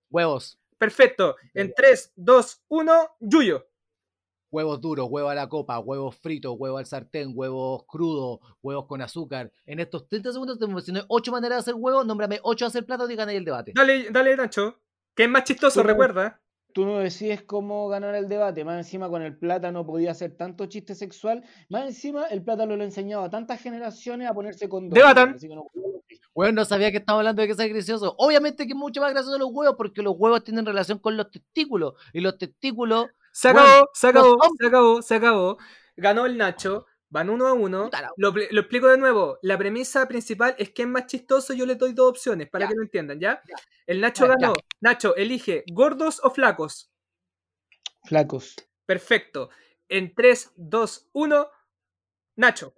Huevos. 0.10 0.60
Perfecto. 0.78 1.36
En 1.54 1.74
3, 1.76 2.14
2, 2.16 2.64
1, 2.70 3.10
Yuyo. 3.20 3.68
Huevos 4.52 4.82
duros, 4.82 5.08
huevo 5.10 5.30
a 5.30 5.36
la 5.36 5.48
copa, 5.48 5.80
huevos 5.80 6.18
fritos, 6.18 6.54
huevo 6.60 6.78
al 6.78 6.86
sartén, 6.86 7.32
huevos 7.34 7.86
crudos, 7.88 8.40
huevos 8.62 8.86
con 8.86 9.02
azúcar. 9.02 9.50
En 9.66 9.80
estos 9.80 10.10
30 10.10 10.34
segundos 10.34 10.60
te 10.60 10.68
mencioné 10.68 11.04
8 11.08 11.32
maneras 11.32 11.58
de 11.58 11.72
hacer 11.72 11.76
huevos, 11.76 12.06
nómbrame 12.06 12.40
8 12.44 12.66
de 12.66 12.68
hacer 12.68 12.86
platos 12.86 13.10
y 13.10 13.16
gané 13.16 13.38
el 13.38 13.46
debate. 13.46 13.72
Dale, 13.74 14.10
dale, 14.12 14.36
Nacho. 14.36 14.78
Que 15.16 15.24
es 15.24 15.30
más 15.30 15.46
chistoso, 15.46 15.82
no- 15.82 15.88
recuerda. 15.90 16.41
Tú 16.74 16.86
no 16.86 17.00
decides 17.00 17.42
cómo 17.44 17.88
ganar 17.90 18.16
el 18.16 18.28
debate. 18.28 18.64
Más 18.64 18.78
encima 18.78 19.10
con 19.10 19.22
el 19.22 19.38
plátano 19.38 19.86
podía 19.86 20.12
hacer 20.12 20.36
tanto 20.38 20.66
chiste 20.68 20.96
sexual. 20.96 21.44
Más 21.70 21.86
encima 21.86 22.26
el 22.28 22.44
plátano 22.44 22.76
lo 22.76 22.82
ha 22.84 22.86
enseñado 22.86 23.24
a 23.24 23.30
tantas 23.30 23.62
generaciones 23.62 24.30
a 24.30 24.34
ponerse 24.34 24.70
con 24.70 24.90
Debatan. 24.90 25.34
Así 25.36 25.48
que 25.48 25.56
no- 25.56 25.68
Huevos, 26.34 26.54
no 26.54 26.64
sabía 26.64 26.92
que 26.92 26.98
estaba 26.98 27.20
hablando 27.20 27.42
de 27.42 27.48
que 27.50 27.56
sea 27.56 27.68
gracioso. 27.68 28.16
Obviamente 28.18 28.66
que 28.66 28.72
es 28.72 28.78
mucho 28.80 29.02
más 29.02 29.12
gracioso 29.12 29.38
los 29.38 29.50
huevos 29.52 29.76
porque 29.78 30.02
los 30.02 30.16
huevos 30.18 30.44
tienen 30.46 30.66
relación 30.66 30.98
con 31.00 31.18
los 31.18 31.30
testículos. 31.30 31.96
Y 32.14 32.22
los 32.22 32.38
testículos. 32.38 33.08
Se 33.34 33.50
acabó, 33.50 33.68
Bueno, 33.68 33.86
se 33.94 34.08
acabó, 34.08 34.38
se 34.58 34.66
acabó, 34.68 35.02
se 35.02 35.16
acabó. 35.16 35.58
Ganó 35.98 36.26
el 36.26 36.38
Nacho. 36.38 36.86
Van 37.12 37.30
uno 37.30 37.46
a 37.48 37.54
uno. 37.54 37.90
Lo, 38.16 38.32
lo 38.32 38.62
explico 38.62 38.88
de 38.88 38.98
nuevo. 38.98 39.38
La 39.42 39.58
premisa 39.58 40.08
principal 40.08 40.56
es 40.58 40.70
que 40.72 40.84
es 40.84 40.88
más 40.88 41.08
chistoso. 41.08 41.54
Yo 41.54 41.66
les 41.66 41.78
doy 41.78 41.92
dos 41.94 42.10
opciones 42.10 42.50
para 42.50 42.66
Ya. 42.66 42.70
que 42.70 42.76
lo 42.76 42.84
entiendan, 42.84 43.20
¿ya? 43.20 43.42
El 43.86 44.00
Nacho 44.00 44.26
Ya, 44.26 44.30
ya. 44.34 44.36
ganó. 44.40 44.54
Nacho, 44.80 45.16
elige 45.18 45.66
gordos 45.74 46.22
o 46.24 46.32
flacos. 46.32 46.90
Flacos. 48.06 48.56
Perfecto. 48.86 49.50
En 49.90 50.16
3, 50.16 50.54
2, 50.56 51.10
1, 51.12 51.50
Nacho. 52.38 52.74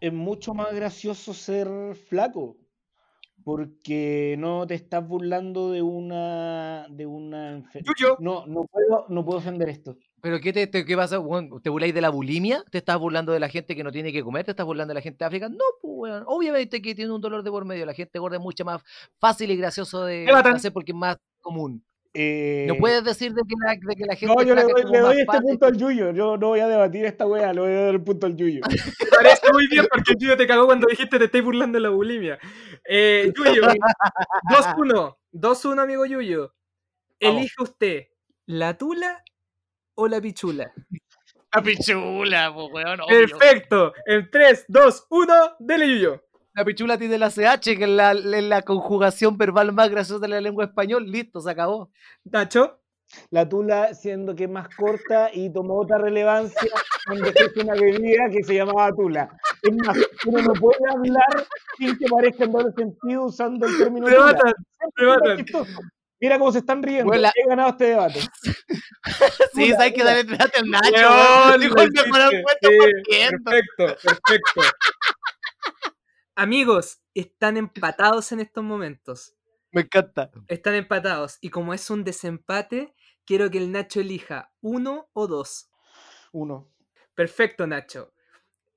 Es 0.00 0.12
mucho 0.14 0.54
más 0.54 0.74
gracioso 0.74 1.34
ser 1.34 1.68
flaco. 1.94 2.56
Porque 3.48 4.36
no 4.38 4.66
te 4.66 4.74
estás 4.74 5.08
burlando 5.08 5.70
de 5.70 5.80
una 5.80 6.86
de 6.90 7.06
una 7.06 7.52
enfermedad. 7.52 7.94
No, 8.18 8.44
no 8.46 8.66
puedo, 8.66 9.06
no 9.08 9.24
puedo 9.24 9.38
ofender 9.38 9.70
esto. 9.70 9.96
¿Pero 10.20 10.38
qué, 10.38 10.52
te, 10.52 10.66
te- 10.66 10.84
qué 10.84 10.94
pasa? 10.94 11.18
weón? 11.18 11.62
¿Te 11.62 11.70
burláis 11.70 11.94
de 11.94 12.02
la 12.02 12.10
bulimia? 12.10 12.62
¿Te 12.70 12.76
estás 12.76 12.98
burlando 12.98 13.32
de 13.32 13.40
la 13.40 13.48
gente 13.48 13.74
que 13.74 13.82
no 13.82 13.90
tiene 13.90 14.12
que 14.12 14.22
comer? 14.22 14.44
¿Te 14.44 14.50
estás 14.50 14.66
burlando 14.66 14.90
de 14.90 14.96
la 14.96 15.00
gente 15.00 15.24
de 15.24 15.26
África? 15.28 15.48
No, 15.48 15.64
pues, 15.80 15.94
weón. 16.12 16.24
Obviamente 16.26 16.82
que 16.82 16.94
tiene 16.94 17.10
un 17.10 17.22
dolor 17.22 17.42
de 17.42 17.50
por 17.50 17.64
medio. 17.64 17.86
La 17.86 17.94
gente 17.94 18.18
gorda 18.18 18.36
es 18.36 18.42
mucho 18.42 18.66
más 18.66 18.82
fácil 19.18 19.50
y 19.50 19.56
gracioso 19.56 20.04
de 20.04 20.26
hacer 20.56 20.70
porque 20.74 20.92
es 20.92 20.98
más 20.98 21.16
común. 21.40 21.82
Eh, 22.20 22.64
No 22.66 22.74
puedes 22.76 23.04
decir 23.04 23.32
de 23.32 23.42
que 23.46 23.54
la, 23.64 23.72
de 23.74 23.94
que 23.96 24.04
la 24.04 24.16
gente 24.16 24.34
No, 24.34 24.42
yo 24.42 24.54
le 24.56 24.62
doy, 24.62 24.82
le 24.90 24.98
doy 24.98 25.12
este 25.20 25.26
fácil. 25.26 25.42
punto 25.42 25.66
al 25.66 25.76
Yuyo. 25.76 26.10
Yo 26.12 26.36
no 26.36 26.48
voy 26.48 26.58
a 26.60 26.66
debatir 26.66 27.04
esta 27.04 27.26
wea, 27.26 27.52
le 27.52 27.60
voy 27.60 27.70
a 27.70 27.80
dar 27.82 27.94
el 27.94 28.02
punto 28.02 28.26
al 28.26 28.34
Yuyo. 28.36 28.60
Parece 29.16 29.52
muy 29.52 29.68
bien 29.68 29.86
porque 29.88 30.12
el 30.12 30.18
Yuyo 30.18 30.36
te 30.36 30.46
cagó 30.48 30.66
cuando 30.66 30.88
dijiste 30.88 31.18
te 31.18 31.26
estáis 31.26 31.44
burlando 31.44 31.76
de 31.76 31.82
la 31.82 31.90
bulimia. 31.90 32.38
Eh, 32.84 33.32
Yuyo, 33.36 33.62
2-1. 34.50 35.16
2-1, 35.32 35.80
amigo 35.80 36.04
Yuyo. 36.06 36.52
Vamos. 37.20 37.40
Elige 37.40 37.62
usted 37.62 38.06
la 38.46 38.76
tula 38.76 39.22
o 39.94 40.08
la 40.08 40.20
pichula. 40.20 40.72
La 41.54 41.62
pichula, 41.62 42.52
pues, 42.54 42.66
weón. 42.72 43.00
obvio. 43.00 43.26
Perfecto. 43.38 43.92
En 44.06 44.28
3, 44.30 44.64
2, 44.68 45.06
1, 45.10 45.34
dele 45.60 45.88
Yuyo. 45.88 46.22
La 46.58 46.64
pichula 46.64 46.98
tiene 46.98 47.18
la 47.18 47.30
CH, 47.30 47.60
que 47.76 47.84
es 47.84 47.88
la, 47.88 48.12
la 48.14 48.62
conjugación 48.62 49.38
verbal 49.38 49.70
más 49.72 49.88
graciosa 49.90 50.22
de 50.22 50.26
la 50.26 50.40
lengua 50.40 50.64
español. 50.64 51.04
Listo, 51.08 51.40
se 51.40 51.48
acabó. 51.52 51.92
Nacho. 52.24 52.80
La 53.30 53.48
tula 53.48 53.94
siendo 53.94 54.34
que 54.34 54.44
es 54.44 54.50
más 54.50 54.66
corta 54.74 55.30
y 55.32 55.52
tomó 55.52 55.78
otra 55.78 55.98
relevancia 55.98 56.68
cuando 57.06 57.26
se 57.30 57.60
una 57.62 57.74
bebida 57.74 58.28
que 58.28 58.42
se 58.42 58.54
llamaba 58.56 58.90
tula. 58.92 59.30
Es 59.62 59.72
más, 59.86 59.96
uno 60.26 60.42
no 60.42 60.52
puede 60.54 60.80
hablar 60.92 61.46
sin 61.78 61.96
que 61.96 62.06
parezca 62.06 62.42
en 62.44 62.50
doble 62.52 62.72
sentido 62.76 63.26
usando 63.26 63.64
el 63.64 63.78
término 63.78 64.06
tula. 64.08 64.32
matan. 64.32 65.64
Mira 66.20 66.38
cómo 66.40 66.50
se 66.50 66.58
están 66.58 66.82
riendo. 66.82 67.06
Bueno, 67.06 67.22
la- 67.22 67.32
He 67.36 67.48
ganado 67.48 67.70
este 67.70 67.84
debate. 67.84 68.18
Sí, 69.54 69.70
sabes 69.70 69.92
que 69.94 70.02
dale 70.04 70.24
trate 70.24 70.58
al 70.58 70.68
Nacho. 70.70 71.58
Dijo 71.58 71.80
el 71.80 71.90
mejor 71.90 71.90
hiciste. 71.94 72.20
argumento 72.20 72.58
Sí, 72.62 72.76
por 72.78 72.90
ciento. 73.14 73.50
Perfecto, 73.50 73.86
perfecto. 74.02 74.60
Amigos, 76.40 77.02
están 77.14 77.56
empatados 77.56 78.30
en 78.30 78.38
estos 78.38 78.62
momentos. 78.62 79.34
Me 79.72 79.80
encanta. 79.80 80.30
Están 80.46 80.76
empatados. 80.76 81.36
Y 81.40 81.50
como 81.50 81.74
es 81.74 81.90
un 81.90 82.04
desempate, 82.04 82.94
quiero 83.24 83.50
que 83.50 83.58
el 83.58 83.72
Nacho 83.72 83.98
elija 83.98 84.52
uno 84.60 85.10
o 85.14 85.26
dos. 85.26 85.68
Uno. 86.30 86.72
Perfecto, 87.16 87.66
Nacho. 87.66 88.14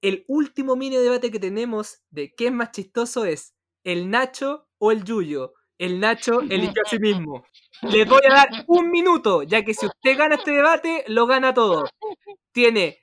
El 0.01 0.25
último 0.27 0.75
mini 0.75 0.97
debate 0.97 1.29
que 1.29 1.37
tenemos 1.37 2.01
de 2.09 2.33
qué 2.33 2.47
es 2.47 2.51
más 2.51 2.71
chistoso 2.71 3.25
es 3.25 3.53
el 3.83 4.09
Nacho 4.09 4.67
o 4.79 4.91
el 4.91 5.03
Yuyo. 5.03 5.53
El 5.81 5.99
Nacho 5.99 6.41
eligió 6.41 6.83
a 6.85 6.89
sí 6.89 6.99
mismo. 6.99 7.43
Les 7.81 8.07
voy 8.07 8.21
a 8.29 8.35
dar 8.35 8.49
un 8.67 8.91
minuto, 8.91 9.41
ya 9.41 9.65
que 9.65 9.73
si 9.73 9.87
usted 9.87 10.15
gana 10.15 10.35
este 10.35 10.51
debate, 10.51 11.03
lo 11.07 11.25
gana 11.25 11.55
todo. 11.55 11.85
Tiene 12.51 12.99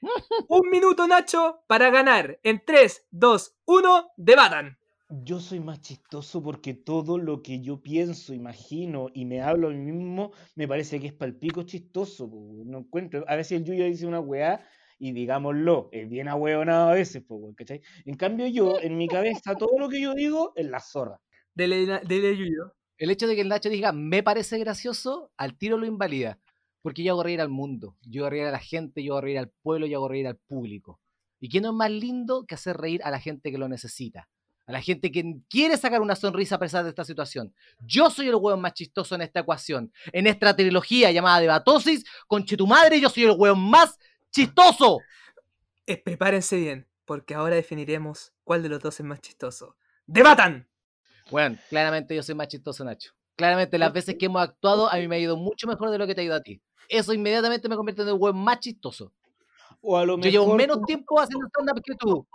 un 0.49 0.71
minuto, 0.71 1.09
Nacho, 1.09 1.64
para 1.67 1.91
ganar. 1.91 2.38
En 2.45 2.62
3, 2.64 3.09
2, 3.11 3.57
1, 3.64 4.12
debatan. 4.17 4.79
Yo 5.11 5.41
soy 5.41 5.59
más 5.59 5.81
chistoso 5.81 6.41
porque 6.41 6.73
todo 6.73 7.19
lo 7.19 7.43
que 7.43 7.61
yo 7.61 7.83
pienso, 7.83 8.33
imagino 8.33 9.09
y 9.12 9.25
me 9.25 9.41
hablo 9.41 9.69
a 9.69 9.73
mí 9.73 9.91
mismo, 9.91 10.31
me 10.55 10.69
parece 10.69 11.01
que 11.01 11.09
es 11.09 11.14
palpico 11.14 11.64
chistoso. 11.64 12.31
No 12.64 12.79
encuentro. 12.79 13.25
A 13.27 13.35
veces 13.35 13.59
el 13.59 13.64
Yuyo 13.64 13.87
dice 13.87 14.07
una 14.07 14.21
weá 14.21 14.61
y 15.01 15.11
digámoslo, 15.11 15.88
es 15.91 16.09
bien 16.09 16.29
ahueonado 16.29 16.91
a 16.91 16.95
veces, 16.95 17.25
¿cachai? 17.57 17.81
En 18.05 18.14
cambio 18.14 18.47
yo, 18.47 18.79
en 18.81 18.97
mi 18.97 19.09
cabeza, 19.09 19.57
todo 19.57 19.77
lo 19.81 19.88
que 19.88 20.01
yo 20.01 20.14
digo 20.14 20.53
es 20.55 20.67
la 20.67 20.79
zorra. 20.79 21.21
Na- 21.66 22.01
dele 22.01 22.37
Yuyo. 22.37 22.75
El 22.99 23.11
hecho 23.11 23.27
de 23.27 23.35
que 23.35 23.42
el 23.42 23.49
Nacho 23.49 23.68
diga 23.68 23.92
me 23.92 24.23
parece 24.23 24.59
gracioso, 24.59 25.31
al 25.37 25.57
tiro 25.57 25.79
lo 25.79 25.87
invalida. 25.87 26.38
Porque 26.83 27.03
yo 27.03 27.12
hago 27.12 27.23
reír 27.25 27.40
al 27.40 27.49
mundo, 27.49 27.97
yo 28.03 28.23
hago 28.23 28.31
reír 28.31 28.44
a 28.44 28.53
la 28.53 28.61
gente, 28.61 29.03
yo 29.03 29.14
hago 29.14 29.23
reír 29.23 29.38
al 29.38 29.51
pueblo, 29.62 29.87
yo 29.87 29.99
hago 29.99 30.09
reír 30.09 30.27
al 30.29 30.37
público. 30.37 31.01
¿Y 31.40 31.49
qué 31.49 31.61
no 31.61 31.68
es 31.71 31.75
más 31.75 31.90
lindo 31.90 32.44
que 32.47 32.55
hacer 32.55 32.77
reír 32.77 33.03
a 33.05 33.11
la 33.11 33.18
gente 33.21 33.51
que 33.51 33.59
lo 33.59 33.68
necesita? 33.68 34.29
a 34.66 34.73
la 34.73 34.83
gente 34.83 35.11
que 35.11 35.25
quiere 35.49 35.79
sacar 35.79 36.03
una 36.03 36.14
sonrisa 36.14 36.57
a 36.57 36.59
pesar 36.59 36.85
de 36.85 36.90
esta 36.90 37.03
situación. 37.03 37.55
Yo 37.81 38.11
soy 38.11 38.29
el 38.29 38.35
hueón 38.35 38.61
más 38.61 38.75
chistoso 38.75 39.14
en 39.14 39.23
esta 39.23 39.40
ecuación. 39.40 39.90
En 40.12 40.27
esta 40.27 40.55
trilogía 40.55 41.11
llamada 41.11 41.40
Debatosis, 41.40 42.05
con 42.27 42.44
tu 42.44 42.66
madre, 42.66 43.01
yo 43.01 43.09
soy 43.09 43.25
el 43.25 43.31
hueón 43.31 43.59
más 43.59 43.99
chistoso. 44.31 45.01
Eh, 45.87 45.97
prepárense 45.97 46.59
bien, 46.59 46.87
porque 47.07 47.35
ahora 47.35 47.55
definiremos 47.55 48.35
cuál 48.44 48.62
de 48.62 48.68
los 48.68 48.81
dos 48.83 49.01
es 49.01 49.07
más 49.07 49.23
chistoso. 49.23 49.75
¡Debatan! 50.07 50.68
Bueno, 51.31 51.57
claramente 51.69 52.14
yo 52.14 52.23
soy 52.23 52.35
más 52.35 52.49
chistoso, 52.49 52.85
Nacho. 52.85 53.12
Claramente 53.37 53.79
las 53.79 53.93
veces 53.93 54.17
que 54.19 54.27
hemos 54.27 54.43
actuado, 54.43 54.91
a 54.91 54.97
mí 54.97 55.07
me 55.07 55.17
ha 55.17 55.19
ido 55.21 55.37
mucho 55.37 55.67
mejor 55.67 55.91
de 55.91 55.99
lo 55.99 56.07
que 56.07 56.14
te 56.14 56.23
ha 56.23 56.25
ido 56.25 56.35
a 56.35 56.43
ti. 56.43 56.61
Eso 56.88 57.12
inmediatamente 57.12 57.69
me 57.69 57.77
convierte 57.77 58.03
en 58.03 58.09
el 58.09 58.14
hueón 58.14 58.38
más 58.38 58.59
chistoso. 58.61 59.12
O 59.81 59.97
a 59.97 60.05
lo 60.05 60.14
Yo 60.14 60.19
mejor. 60.19 60.31
llevo 60.33 60.55
menos 60.57 60.83
tiempo 60.85 61.21
haciendo 61.21 61.47
stand-up 61.49 61.83
que 61.85 61.95
tú. 61.95 62.27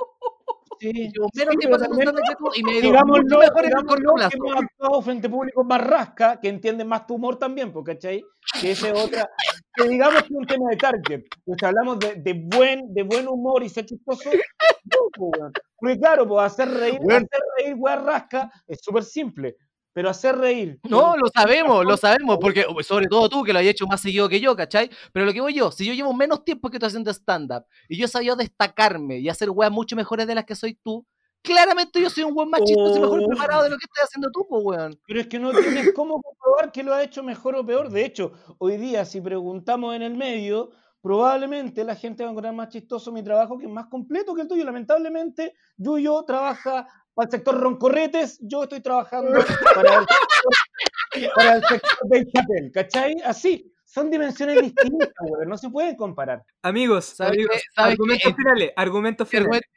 Sí. 0.84 0.92
Llevo 0.94 1.30
menos 1.34 1.54
Sí, 1.54 1.58
tiempo 1.60 1.78
pero 1.78 1.92
haciendo 1.94 2.12
también- 2.14 2.38
y 2.56 2.64
me 2.64 2.82
Digámoslo, 2.82 3.24
mucho 3.24 3.40
mejor 3.40 3.86
corto 3.86 4.30
que 4.30 4.38
hemos 4.38 4.56
actuado 4.56 5.02
frente 5.02 5.28
a 5.28 5.30
público 5.32 5.64
más 5.64 5.88
rasca, 5.88 6.40
que 6.42 6.50
entienden 6.50 6.88
más 6.88 7.08
tu 7.08 7.16
humor 7.16 7.38
también, 7.40 7.72
pues, 7.72 7.86
¿cachai? 7.86 8.22
Que 8.60 8.72
ese 8.72 8.90
es 8.92 9.00
otra. 9.02 9.30
Que 9.76 9.88
digamos 9.88 10.22
que 10.24 10.28
es 10.34 10.38
un 10.38 10.46
tema 10.46 10.70
de 10.72 10.76
target. 10.78 11.24
Pues 11.46 11.58
si 11.60 11.66
hablamos 11.66 12.00
de, 12.00 12.16
de 12.16 12.34
buen, 12.34 12.94
de 12.94 13.04
buen 13.04 13.28
humor 13.30 13.64
y 13.64 13.70
ser 13.70 13.86
chistoso, 13.86 14.30
no, 14.30 15.00
pues. 15.16 15.52
Porque 15.78 15.98
claro, 16.00 16.28
pues 16.28 16.46
hacer 16.52 16.70
reír, 16.70 17.00
Weón. 17.02 17.24
hacer 17.24 17.42
reír, 17.58 17.76
weón, 17.78 18.06
rasca, 18.06 18.52
es 18.68 18.80
súper 18.82 19.04
simple. 19.04 19.56
Pero 19.94 20.10
hacer 20.10 20.36
reír. 20.38 20.80
No, 20.90 21.16
lo 21.16 21.28
sabemos, 21.34 21.86
lo 21.86 21.96
sabemos, 21.98 22.38
porque 22.42 22.66
sobre 22.82 23.06
todo 23.08 23.30
tú 23.30 23.44
que 23.44 23.54
lo 23.54 23.60
has 23.60 23.66
hecho 23.66 23.86
más 23.86 24.02
seguido 24.02 24.28
que 24.28 24.40
yo, 24.40 24.56
¿cachai? 24.56 24.90
Pero 25.12 25.26
lo 25.26 25.34
que 25.34 25.42
voy 25.42 25.54
yo, 25.54 25.72
si 25.72 25.86
yo 25.86 25.94
llevo 25.94 26.14
menos 26.14 26.44
tiempo 26.44 26.70
que 26.70 26.80
tú 26.80 26.88
haciendo 26.88 27.12
stand-up 27.12 27.66
y 27.88 27.98
yo 27.98 28.06
he 28.06 28.08
sabido 28.08 28.36
destacarme 28.36 29.20
y 29.20 29.30
hacer 29.30 29.50
weas 29.52 29.72
mucho 29.72 29.96
mejores 29.96 30.26
de 30.26 30.36
las 30.36 30.46
que 30.46 30.56
soy 30.56 30.74
tú, 30.84 31.06
claramente 31.44 32.02
yo 32.02 32.10
soy 32.10 32.24
un 32.24 32.36
weón 32.36 32.50
más 32.50 32.62
chistoso 32.64 32.98
y 32.98 33.02
mejor 33.02 33.20
Oh. 33.22 33.28
preparado 33.28 33.64
de 33.64 33.70
lo 33.70 33.78
que 33.78 33.86
estás 33.86 34.06
haciendo 34.06 34.32
tú, 34.32 34.48
pues 34.50 34.64
weón. 34.64 35.00
Pero 35.06 35.20
es 35.20 35.28
que 35.28 35.38
no 35.40 35.52
tienes 35.52 35.94
cómo 35.94 36.22
comprobar 36.22 36.72
que 36.72 36.84
lo 36.84 36.94
ha 36.94 37.04
hecho 37.04 37.22
mejor 37.22 37.56
o 37.56 37.66
peor. 37.66 37.90
De 37.90 38.04
hecho, 38.04 38.32
hoy 38.58 38.78
día, 38.78 39.06
si 39.06 39.22
preguntamos 39.22 39.96
en 39.96 40.02
el 40.02 40.16
medio, 40.16 40.72
probablemente 41.04 41.84
la 41.84 41.98
gente 41.98 42.24
va 42.24 42.30
a 42.30 42.32
encontrar 42.32 42.56
más 42.56 42.70
chistoso 42.70 43.12
mi 43.12 43.22
trabajo, 43.22 43.60
que 43.60 43.66
es 43.66 43.72
más 43.72 43.88
completo 43.88 44.34
que 44.34 44.44
el 44.44 44.48
tuyo. 44.48 44.64
Lamentablemente, 44.64 45.54
Yuyo 45.76 46.24
trabaja 46.24 46.88
para 47.14 47.26
el 47.26 47.32
sector 47.32 47.60
Roncorretes, 47.60 48.40
yo 48.42 48.64
estoy 48.64 48.80
trabajando 48.80 49.32
para 49.76 49.96
el 49.96 50.06
sector, 50.08 51.34
para 51.36 51.56
el 51.56 51.64
sector 51.66 52.10
del 52.10 52.32
Chapel, 52.32 52.72
¿cachai? 52.74 53.16
Así, 53.26 53.70
son 53.84 54.10
dimensiones 54.10 54.62
distintas, 54.62 55.10
güey, 55.20 55.46
no 55.46 55.58
se 55.58 55.70
pueden 55.70 55.98
comparar. 55.98 56.42
Amigos, 56.62 57.06
¿Sabes 57.06 57.34
amigos, 57.34 57.62
argumentos 57.76 58.34
finales, 58.34 58.72
argumentos 58.78 59.28
finales. 59.28 59.48
argumento, 59.48 59.68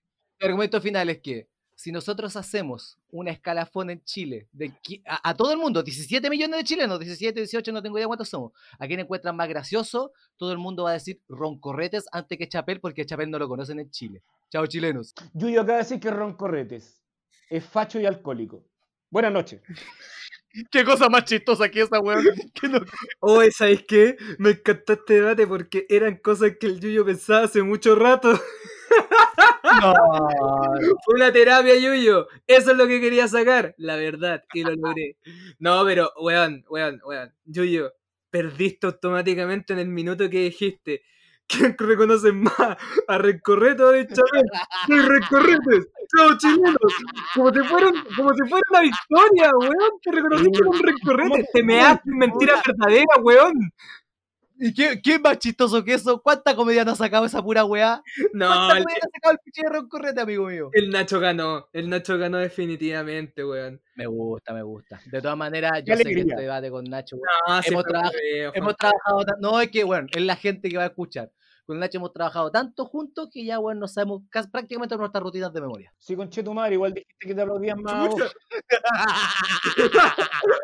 mi 0.41 0.47
argumento 0.47 0.81
final 0.81 1.11
es 1.11 1.21
que 1.21 1.49
si 1.77 1.93
nosotros 1.93 2.35
hacemos 2.37 2.99
una 3.13 3.31
escalafón 3.31 3.91
en 3.91 4.03
Chile 4.03 4.49
de 4.53 4.71
qui- 4.83 5.03
a, 5.07 5.29
a 5.31 5.35
todo 5.37 5.53
el 5.53 5.59
mundo, 5.59 5.83
17 5.83 6.29
millones 6.31 6.57
de 6.59 6.65
chilenos, 6.65 6.99
17, 6.99 7.39
18, 7.41 7.71
no 7.71 7.83
tengo 7.83 7.99
idea 7.99 8.07
cuántos 8.07 8.29
somos, 8.31 8.53
a 8.79 8.87
quien 8.87 8.99
encuentran 9.01 9.37
más 9.37 9.49
gracioso, 9.49 10.13
todo 10.39 10.51
el 10.53 10.59
mundo 10.59 10.85
va 10.85 10.91
a 10.91 10.95
decir 10.95 11.21
roncorretes 11.29 12.07
antes 12.13 12.37
que 12.39 12.49
Chapel 12.49 12.81
porque 12.81 13.05
Chapel 13.07 13.31
no 13.31 13.39
lo 13.39 13.47
conocen 13.47 13.79
en 13.79 13.91
Chile. 13.91 14.23
Chao 14.51 14.67
chilenos. 14.67 15.15
Yuyo 15.35 15.61
acaba 15.61 15.79
de 15.79 15.85
decir 15.85 16.01
que 16.01 16.11
Roncorretes 16.11 17.03
es 17.51 17.65
facho 17.65 18.01
y 18.01 18.07
alcohólico. 18.07 18.65
Buenas 19.11 19.33
noches. 19.33 19.61
Qué 20.71 20.85
cosa 20.85 21.09
más 21.09 21.25
chistosa 21.25 21.69
que 21.71 21.83
esa, 21.83 22.01
weón. 22.01 22.25
No- 22.71 22.81
Oye, 23.21 23.51
¿sabéis 23.53 23.85
qué? 23.87 24.17
Me 24.39 24.51
encantó 24.51 24.95
este 24.95 25.15
debate 25.15 25.47
porque 25.47 25.87
eran 25.89 26.17
cosas 26.17 26.53
que 26.59 26.67
el 26.67 26.81
Yuyo 26.81 27.05
pensaba 27.05 27.45
hace 27.45 27.63
mucho 27.63 27.95
rato. 27.95 28.33
Fue 31.05 31.15
una 31.15 31.33
terapia, 31.33 31.77
Yuyo. 31.79 32.29
Eso 32.47 32.73
es 32.73 32.77
lo 32.77 32.87
que 32.87 33.01
quería 33.01 33.29
sacar, 33.29 33.75
la 33.79 33.97
verdad, 33.97 34.45
y 34.55 34.63
lo 34.65 34.75
logré. 34.75 35.17
No, 35.59 35.85
pero, 35.85 36.13
weón, 36.21 36.65
weón, 36.69 37.01
weón. 37.05 37.33
Yuyo, 37.45 37.93
perdiste 38.31 38.87
automáticamente 38.87 39.73
en 39.73 39.81
el 39.81 39.89
minuto 39.89 40.29
que 40.31 40.41
dijiste. 40.45 41.03
¿Quién 41.49 41.77
reconoce 41.79 42.33
más? 42.33 42.77
¿A 43.09 43.19
Rencorrete 43.19 43.83
o 43.83 43.91
a 43.91 44.07
Chapel? 44.07 44.45
¡Soy 44.87 44.99
Rencorretes! 45.01 45.89
¡Chao, 46.17 46.37
chilenos! 46.39 46.77
Como 47.35 47.53
si 47.53 47.61
fuera, 47.61 47.89
un- 47.89 48.05
como 48.17 48.35
si 48.35 48.49
fuera 48.49 48.63
una 48.71 48.81
victoria, 48.81 49.51
weón. 49.61 49.91
Te 50.03 50.13
reconociste 50.13 50.59
como 50.59 50.71
un 50.73 50.83
Rencorrete. 50.83 51.49
Te 51.53 51.63
me 51.63 51.81
haces 51.81 52.03
mentira 52.07 52.61
verdadera, 52.67 53.17
weón. 53.23 53.53
¿Y 54.59 54.73
qué, 54.73 55.01
qué 55.03 55.19
más 55.19 55.39
chistoso 55.39 55.85
que 55.85 55.95
eso? 55.95 56.23
¿Cuánta 56.23 56.57
comedia 56.57 56.85
nos 56.85 56.95
ha 57.01 57.05
sacado 57.05 57.27
esa 57.27 57.43
pura 57.43 57.65
weá? 57.65 58.03
No, 58.33 58.47
¿Cuánta 58.47 58.77
el, 58.79 58.83
comedia 58.85 58.99
nos 59.03 59.09
ha 59.09 59.17
sacado 59.17 59.33
el 59.33 59.39
pinche 59.45 59.63
de 59.63 59.69
roncorrete, 59.69 60.21
amigo 60.21 60.47
mío? 60.47 60.71
el 60.73 60.91
Nacho 60.91 61.21
ganó. 61.21 61.69
El 61.73 61.91
Nacho 61.91 62.17
ganó 62.19 62.39
definitivamente, 62.39 63.45
weón. 63.45 63.81
Me 63.97 64.07
gusta, 64.07 64.53
me 64.55 64.63
gusta. 64.63 65.01
De 65.07 65.21
todas 65.21 65.37
maneras, 65.37 65.83
yo 65.85 65.97
sé 65.97 66.05
que 66.05 66.21
este 66.21 66.37
debate 66.37 66.71
con 66.71 66.85
Nacho, 66.85 67.17
weón, 67.17 67.29
No, 67.57 67.63
sí 67.63 67.69
Hemos 67.73 67.85
feo, 67.85 68.51
fue 68.51 68.59
hemos 68.59 68.77
trabajado, 68.77 69.25
no 69.41 69.61
es 69.61 69.71
que, 69.71 69.85
bueno, 69.85 70.07
es 70.13 70.23
la 70.23 70.37
gente 70.37 70.69
que 70.69 70.77
va 70.77 70.85
a 70.85 70.89
escuchar. 70.89 71.31
Con 71.67 71.81
Nacho 71.81 71.99
hemos 71.99 72.13
trabajado 72.13 72.51
tanto 72.51 72.85
juntos 72.87 73.29
que 73.33 73.45
ya, 73.45 73.59
bueno, 73.59 73.81
nos 73.81 73.93
sabemos 73.95 74.23
casi- 74.31 74.49
prácticamente 74.49 74.97
nuestras 74.97 75.21
rutinas 75.23 75.53
de 75.53 75.61
memoria. 75.61 75.93
Sí, 75.99 76.15
con 76.15 76.31
tu 76.31 76.55
madre, 76.55 76.75
igual 76.75 76.95
dijiste 76.95 77.27
que 77.27 77.35
te 77.35 77.43
aplaudían 77.43 77.83
más. 77.83 78.15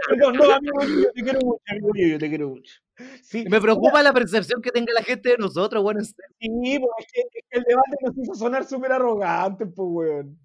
Perdón, 0.08 0.36
no, 0.36 0.52
amigo, 0.52 0.82
yo 0.84 1.12
te 1.12 1.22
quiero 1.22 1.40
mucho, 1.40 1.62
amigo, 1.68 1.88
yo 1.94 2.18
te 2.18 2.28
quiero 2.28 2.48
mucho. 2.50 2.74
Sí, 3.22 3.44
Me 3.48 3.60
preocupa 3.60 4.02
la 4.02 4.12
percepción 4.12 4.60
que 4.62 4.70
tenga 4.70 4.92
la 4.92 5.02
gente 5.02 5.30
de 5.30 5.38
nosotros, 5.38 5.82
bueno, 5.82 6.00
sí, 6.02 6.14
pues, 6.38 6.90
es 6.98 7.06
que, 7.12 7.20
es 7.20 7.44
que 7.50 7.58
el 7.58 7.64
debate 7.64 7.96
nos 8.04 8.18
hizo 8.18 8.34
sonar 8.34 8.64
súper 8.64 8.92
arrogantes, 8.92 9.68
pues, 9.74 9.88
weón. 9.90 10.38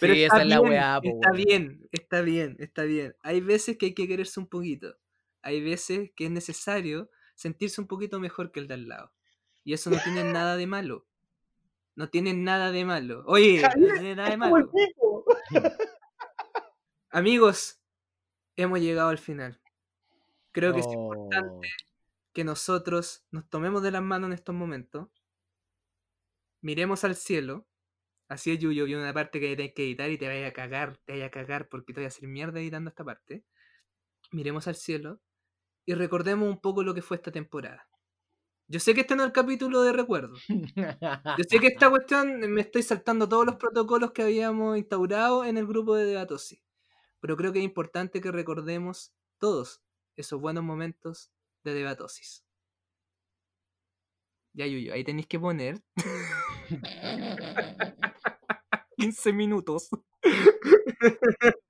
Pero 0.00 0.14
Sí, 0.14 0.22
está 0.22 0.36
esa 0.36 0.42
es 0.42 0.48
la 0.48 0.60
bien, 0.60 0.70
weá, 0.72 1.00
po, 1.00 1.08
Está 1.08 1.30
weón. 1.32 1.44
bien, 1.44 1.88
está 1.92 2.20
bien, 2.22 2.56
está 2.58 2.82
bien. 2.84 3.16
Hay 3.22 3.40
veces 3.40 3.76
que 3.76 3.86
hay 3.86 3.94
que 3.94 4.08
quererse 4.08 4.40
un 4.40 4.46
poquito. 4.46 4.96
Hay 5.42 5.62
veces 5.62 6.10
que 6.16 6.24
es 6.26 6.30
necesario 6.30 7.10
sentirse 7.34 7.80
un 7.80 7.86
poquito 7.86 8.18
mejor 8.18 8.50
que 8.50 8.60
el 8.60 8.66
de 8.68 8.74
al 8.74 8.88
lado. 8.88 9.12
Y 9.62 9.74
eso 9.74 9.90
no 9.90 9.98
tiene 10.02 10.24
nada 10.24 10.56
de 10.56 10.66
malo. 10.66 11.06
No 11.94 12.08
tiene 12.08 12.34
nada 12.34 12.72
de 12.72 12.84
malo. 12.84 13.24
Oye, 13.26 13.62
no 13.78 13.92
tiene 13.94 14.14
nada 14.16 14.30
de 14.30 14.36
malo. 14.36 14.70
Amigos, 17.10 17.80
hemos 18.56 18.80
llegado 18.80 19.08
al 19.08 19.18
final. 19.18 19.60
Creo 20.56 20.72
que 20.72 20.80
es 20.80 20.86
Oh. 20.86 20.92
importante 20.92 21.68
que 22.32 22.42
nosotros 22.42 23.26
nos 23.30 23.46
tomemos 23.50 23.82
de 23.82 23.90
las 23.90 24.02
manos 24.02 24.28
en 24.28 24.32
estos 24.32 24.54
momentos, 24.54 25.08
miremos 26.62 27.04
al 27.04 27.14
cielo, 27.14 27.66
así 28.28 28.52
es 28.52 28.58
Yuyo, 28.58 28.86
viene 28.86 29.02
una 29.02 29.12
parte 29.12 29.38
que 29.38 29.48
hay 29.48 29.74
que 29.74 29.84
editar 29.84 30.10
y 30.10 30.16
te 30.16 30.28
vaya 30.28 30.46
a 30.46 30.52
cagar, 30.54 30.96
te 31.04 31.12
vaya 31.12 31.26
a 31.26 31.30
cagar 31.30 31.68
porque 31.68 31.92
te 31.92 32.00
voy 32.00 32.06
a 32.06 32.08
hacer 32.08 32.26
mierda 32.26 32.58
editando 32.58 32.88
esta 32.88 33.04
parte. 33.04 33.44
Miremos 34.32 34.66
al 34.66 34.76
cielo 34.76 35.20
y 35.84 35.94
recordemos 35.94 36.48
un 36.48 36.60
poco 36.60 36.82
lo 36.82 36.94
que 36.94 37.02
fue 37.02 37.18
esta 37.18 37.30
temporada. 37.30 37.86
Yo 38.68 38.80
sé 38.80 38.94
que 38.94 39.02
este 39.02 39.14
no 39.14 39.24
es 39.24 39.28
el 39.28 39.32
capítulo 39.34 39.82
de 39.82 39.92
recuerdo. 39.92 40.36
Yo 40.48 41.44
sé 41.48 41.60
que 41.60 41.68
esta 41.68 41.90
cuestión 41.90 42.40
me 42.50 42.62
estoy 42.62 42.82
saltando 42.82 43.28
todos 43.28 43.46
los 43.46 43.56
protocolos 43.56 44.12
que 44.12 44.22
habíamos 44.22 44.78
instaurado 44.78 45.44
en 45.44 45.58
el 45.58 45.66
grupo 45.66 45.96
de 45.96 46.06
Debatosi. 46.06 46.62
Pero 47.20 47.36
creo 47.36 47.52
que 47.52 47.58
es 47.60 47.64
importante 47.66 48.22
que 48.22 48.32
recordemos 48.32 49.12
todos 49.38 49.82
esos 50.16 50.40
buenos 50.40 50.64
momentos 50.64 51.30
de 51.64 51.74
Debatosis. 51.74 52.44
Ya, 54.54 54.66
Yuyo, 54.66 54.94
ahí 54.94 55.04
tenéis 55.04 55.26
que 55.26 55.38
poner 55.38 55.82
15 58.96 59.32
minutos. 59.32 59.88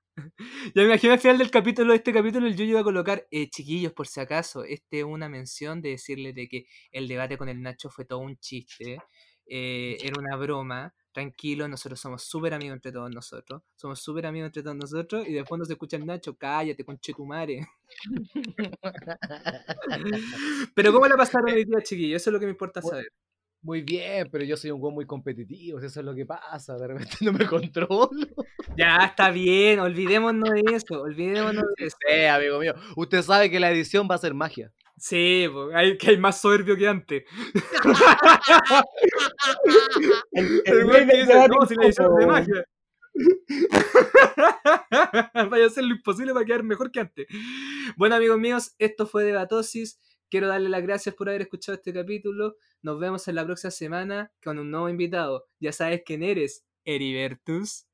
ya 0.75 0.75
me 0.75 0.85
imagino 0.85 1.13
al 1.13 1.19
final 1.19 1.39
del 1.39 1.51
capítulo, 1.51 1.91
de 1.91 1.97
este 1.97 2.13
capítulo, 2.13 2.47
el 2.47 2.57
Yuyo 2.57 2.77
va 2.77 2.81
a 2.83 2.85
colocar, 2.85 3.27
eh, 3.31 3.51
chiquillos, 3.51 3.93
por 3.93 4.07
si 4.07 4.21
acaso, 4.21 4.65
este 4.65 5.01
es 5.01 5.05
una 5.05 5.29
mención 5.29 5.83
de 5.83 5.91
decirles 5.91 6.35
de 6.35 6.49
que 6.49 6.67
el 6.93 7.09
debate 7.09 7.37
con 7.37 7.49
el 7.49 7.61
Nacho 7.61 7.91
fue 7.91 8.05
todo 8.05 8.21
un 8.21 8.39
chiste, 8.39 8.99
eh, 9.47 9.97
era 10.01 10.15
una 10.19 10.37
broma, 10.37 10.95
tranquilo, 11.17 11.67
nosotros 11.67 11.99
somos 11.99 12.23
súper 12.25 12.53
amigos 12.53 12.75
entre 12.75 12.93
todos 12.93 13.11
nosotros, 13.11 13.63
somos 13.75 13.99
súper 13.99 14.27
amigos 14.27 14.49
entre 14.49 14.63
todos 14.63 14.77
nosotros, 14.77 15.27
y 15.27 15.33
de 15.33 15.47
fondo 15.47 15.65
se 15.65 15.73
escucha 15.73 15.97
el 15.97 16.05
Nacho, 16.05 16.37
cállate, 16.37 16.85
conchetumare. 16.85 17.67
Pero 20.75 20.93
¿cómo 20.93 21.07
la 21.07 21.17
pasaron 21.17 21.55
hoy 21.55 21.65
día, 21.65 21.79
chiquillos? 21.83 22.21
Eso 22.21 22.29
es 22.29 22.35
lo 22.35 22.39
que 22.39 22.45
me 22.45 22.53
importa 22.53 22.83
saber. 22.83 23.07
Muy 23.63 23.81
bien, 23.81 24.29
pero 24.31 24.45
yo 24.45 24.59
soy 24.59 24.71
un 24.71 24.79
güey 24.79 24.95
muy 24.95 25.07
competitivo, 25.07 25.79
eso 25.79 26.01
es 26.01 26.05
lo 26.05 26.15
que 26.15 26.27
pasa, 26.27 26.77
de 26.77 26.87
repente 26.87 27.17
no 27.23 27.33
me 27.33 27.47
controlo. 27.47 28.11
Ya, 28.77 28.99
está 29.07 29.31
bien, 29.31 29.81
olvidémonos 29.81 30.51
de 30.51 30.65
eso, 30.75 31.01
olvidémonos 31.01 31.65
de 31.79 31.87
eso. 31.87 31.97
Sí, 32.07 32.27
amigo 32.27 32.59
mío, 32.59 32.75
usted 32.95 33.23
sabe 33.23 33.51
que 33.51 33.59
la 33.59 33.71
edición 33.71 34.07
va 34.09 34.17
a 34.17 34.19
ser 34.19 34.35
magia. 34.35 34.71
Sí, 34.99 35.47
hay, 35.75 35.99
que 35.99 36.11
hay 36.11 36.19
más 36.19 36.41
soberbio 36.41 36.77
que 36.77 36.89
antes. 36.89 37.25
El, 40.33 40.63
El 40.65 40.77
el 40.79 40.85
güey 40.85 41.07
que 41.07 41.17
dice, 41.19 41.49
no, 41.49 41.67
si 41.67 41.75
la 41.75 41.85
edición 41.85 42.17
de 42.17 42.27
magia. 42.27 42.65
Vaya 45.51 45.65
a 45.65 45.67
hacer 45.67 45.85
lo 45.85 45.95
imposible 45.95 46.33
para 46.33 46.45
quedar 46.45 46.63
mejor 46.63 46.91
que 46.91 47.01
antes. 47.01 47.27
Bueno, 47.97 48.15
amigos 48.17 48.39
míos, 48.39 48.75
esto 48.79 49.07
fue 49.07 49.25
Debatosis. 49.25 49.99
Quiero 50.29 50.49
darle 50.49 50.69
las 50.69 50.83
gracias 50.83 51.15
por 51.15 51.29
haber 51.29 51.43
escuchado 51.43 51.77
este 51.77 51.93
capítulo. 51.93 52.57
Nos 52.83 52.99
vemos 52.99 53.29
en 53.29 53.37
la 53.37 53.45
próxima 53.45 53.71
semana 53.71 54.33
con 54.43 54.59
un 54.59 54.71
nuevo 54.71 54.89
invitado. 54.89 55.45
Ya 55.61 55.73
sabes 55.73 56.03
quién 56.05 56.23
eres, 56.23 56.65
Heribertus. 56.85 57.87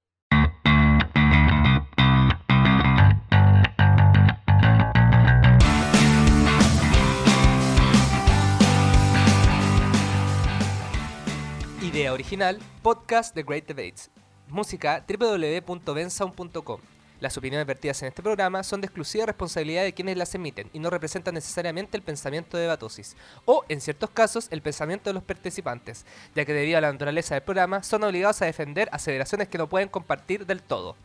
Original, 12.33 12.59
podcast 12.83 13.35
The 13.35 13.43
Great 13.43 13.67
Debates. 13.67 14.11
Música 14.49 15.05
www.bensound.com. 15.07 16.81
Las 17.21 17.37
opiniones 17.37 17.67
vertidas 17.67 18.01
en 18.01 18.09
este 18.09 18.23
programa 18.23 18.63
son 18.63 18.81
de 18.81 18.87
exclusiva 18.87 19.27
responsabilidad 19.27 19.83
de 19.83 19.93
quienes 19.93 20.17
las 20.17 20.35
emiten 20.35 20.71
y 20.73 20.79
no 20.79 20.89
representan 20.89 21.35
necesariamente 21.35 21.95
el 21.95 22.03
pensamiento 22.03 22.57
de 22.57 22.69
Batosis, 22.69 23.17
o, 23.45 23.67
en 23.69 23.83
ciertos 23.83 24.09
casos, 24.09 24.49
el 24.51 24.63
pensamiento 24.63 25.11
de 25.11 25.15
los 25.15 25.23
participantes, 25.23 26.07
ya 26.35 26.47
que 26.47 26.55
debido 26.55 26.79
a 26.79 26.81
la 26.81 26.91
naturaleza 26.91 27.35
del 27.35 27.45
programa 27.45 27.83
son 27.83 28.03
obligados 28.03 28.41
a 28.41 28.47
defender 28.47 28.89
aseveraciones 28.93 29.49
que 29.49 29.59
no 29.59 29.69
pueden 29.69 29.91
compartir 29.91 30.47
del 30.47 30.63
todo. 30.63 30.97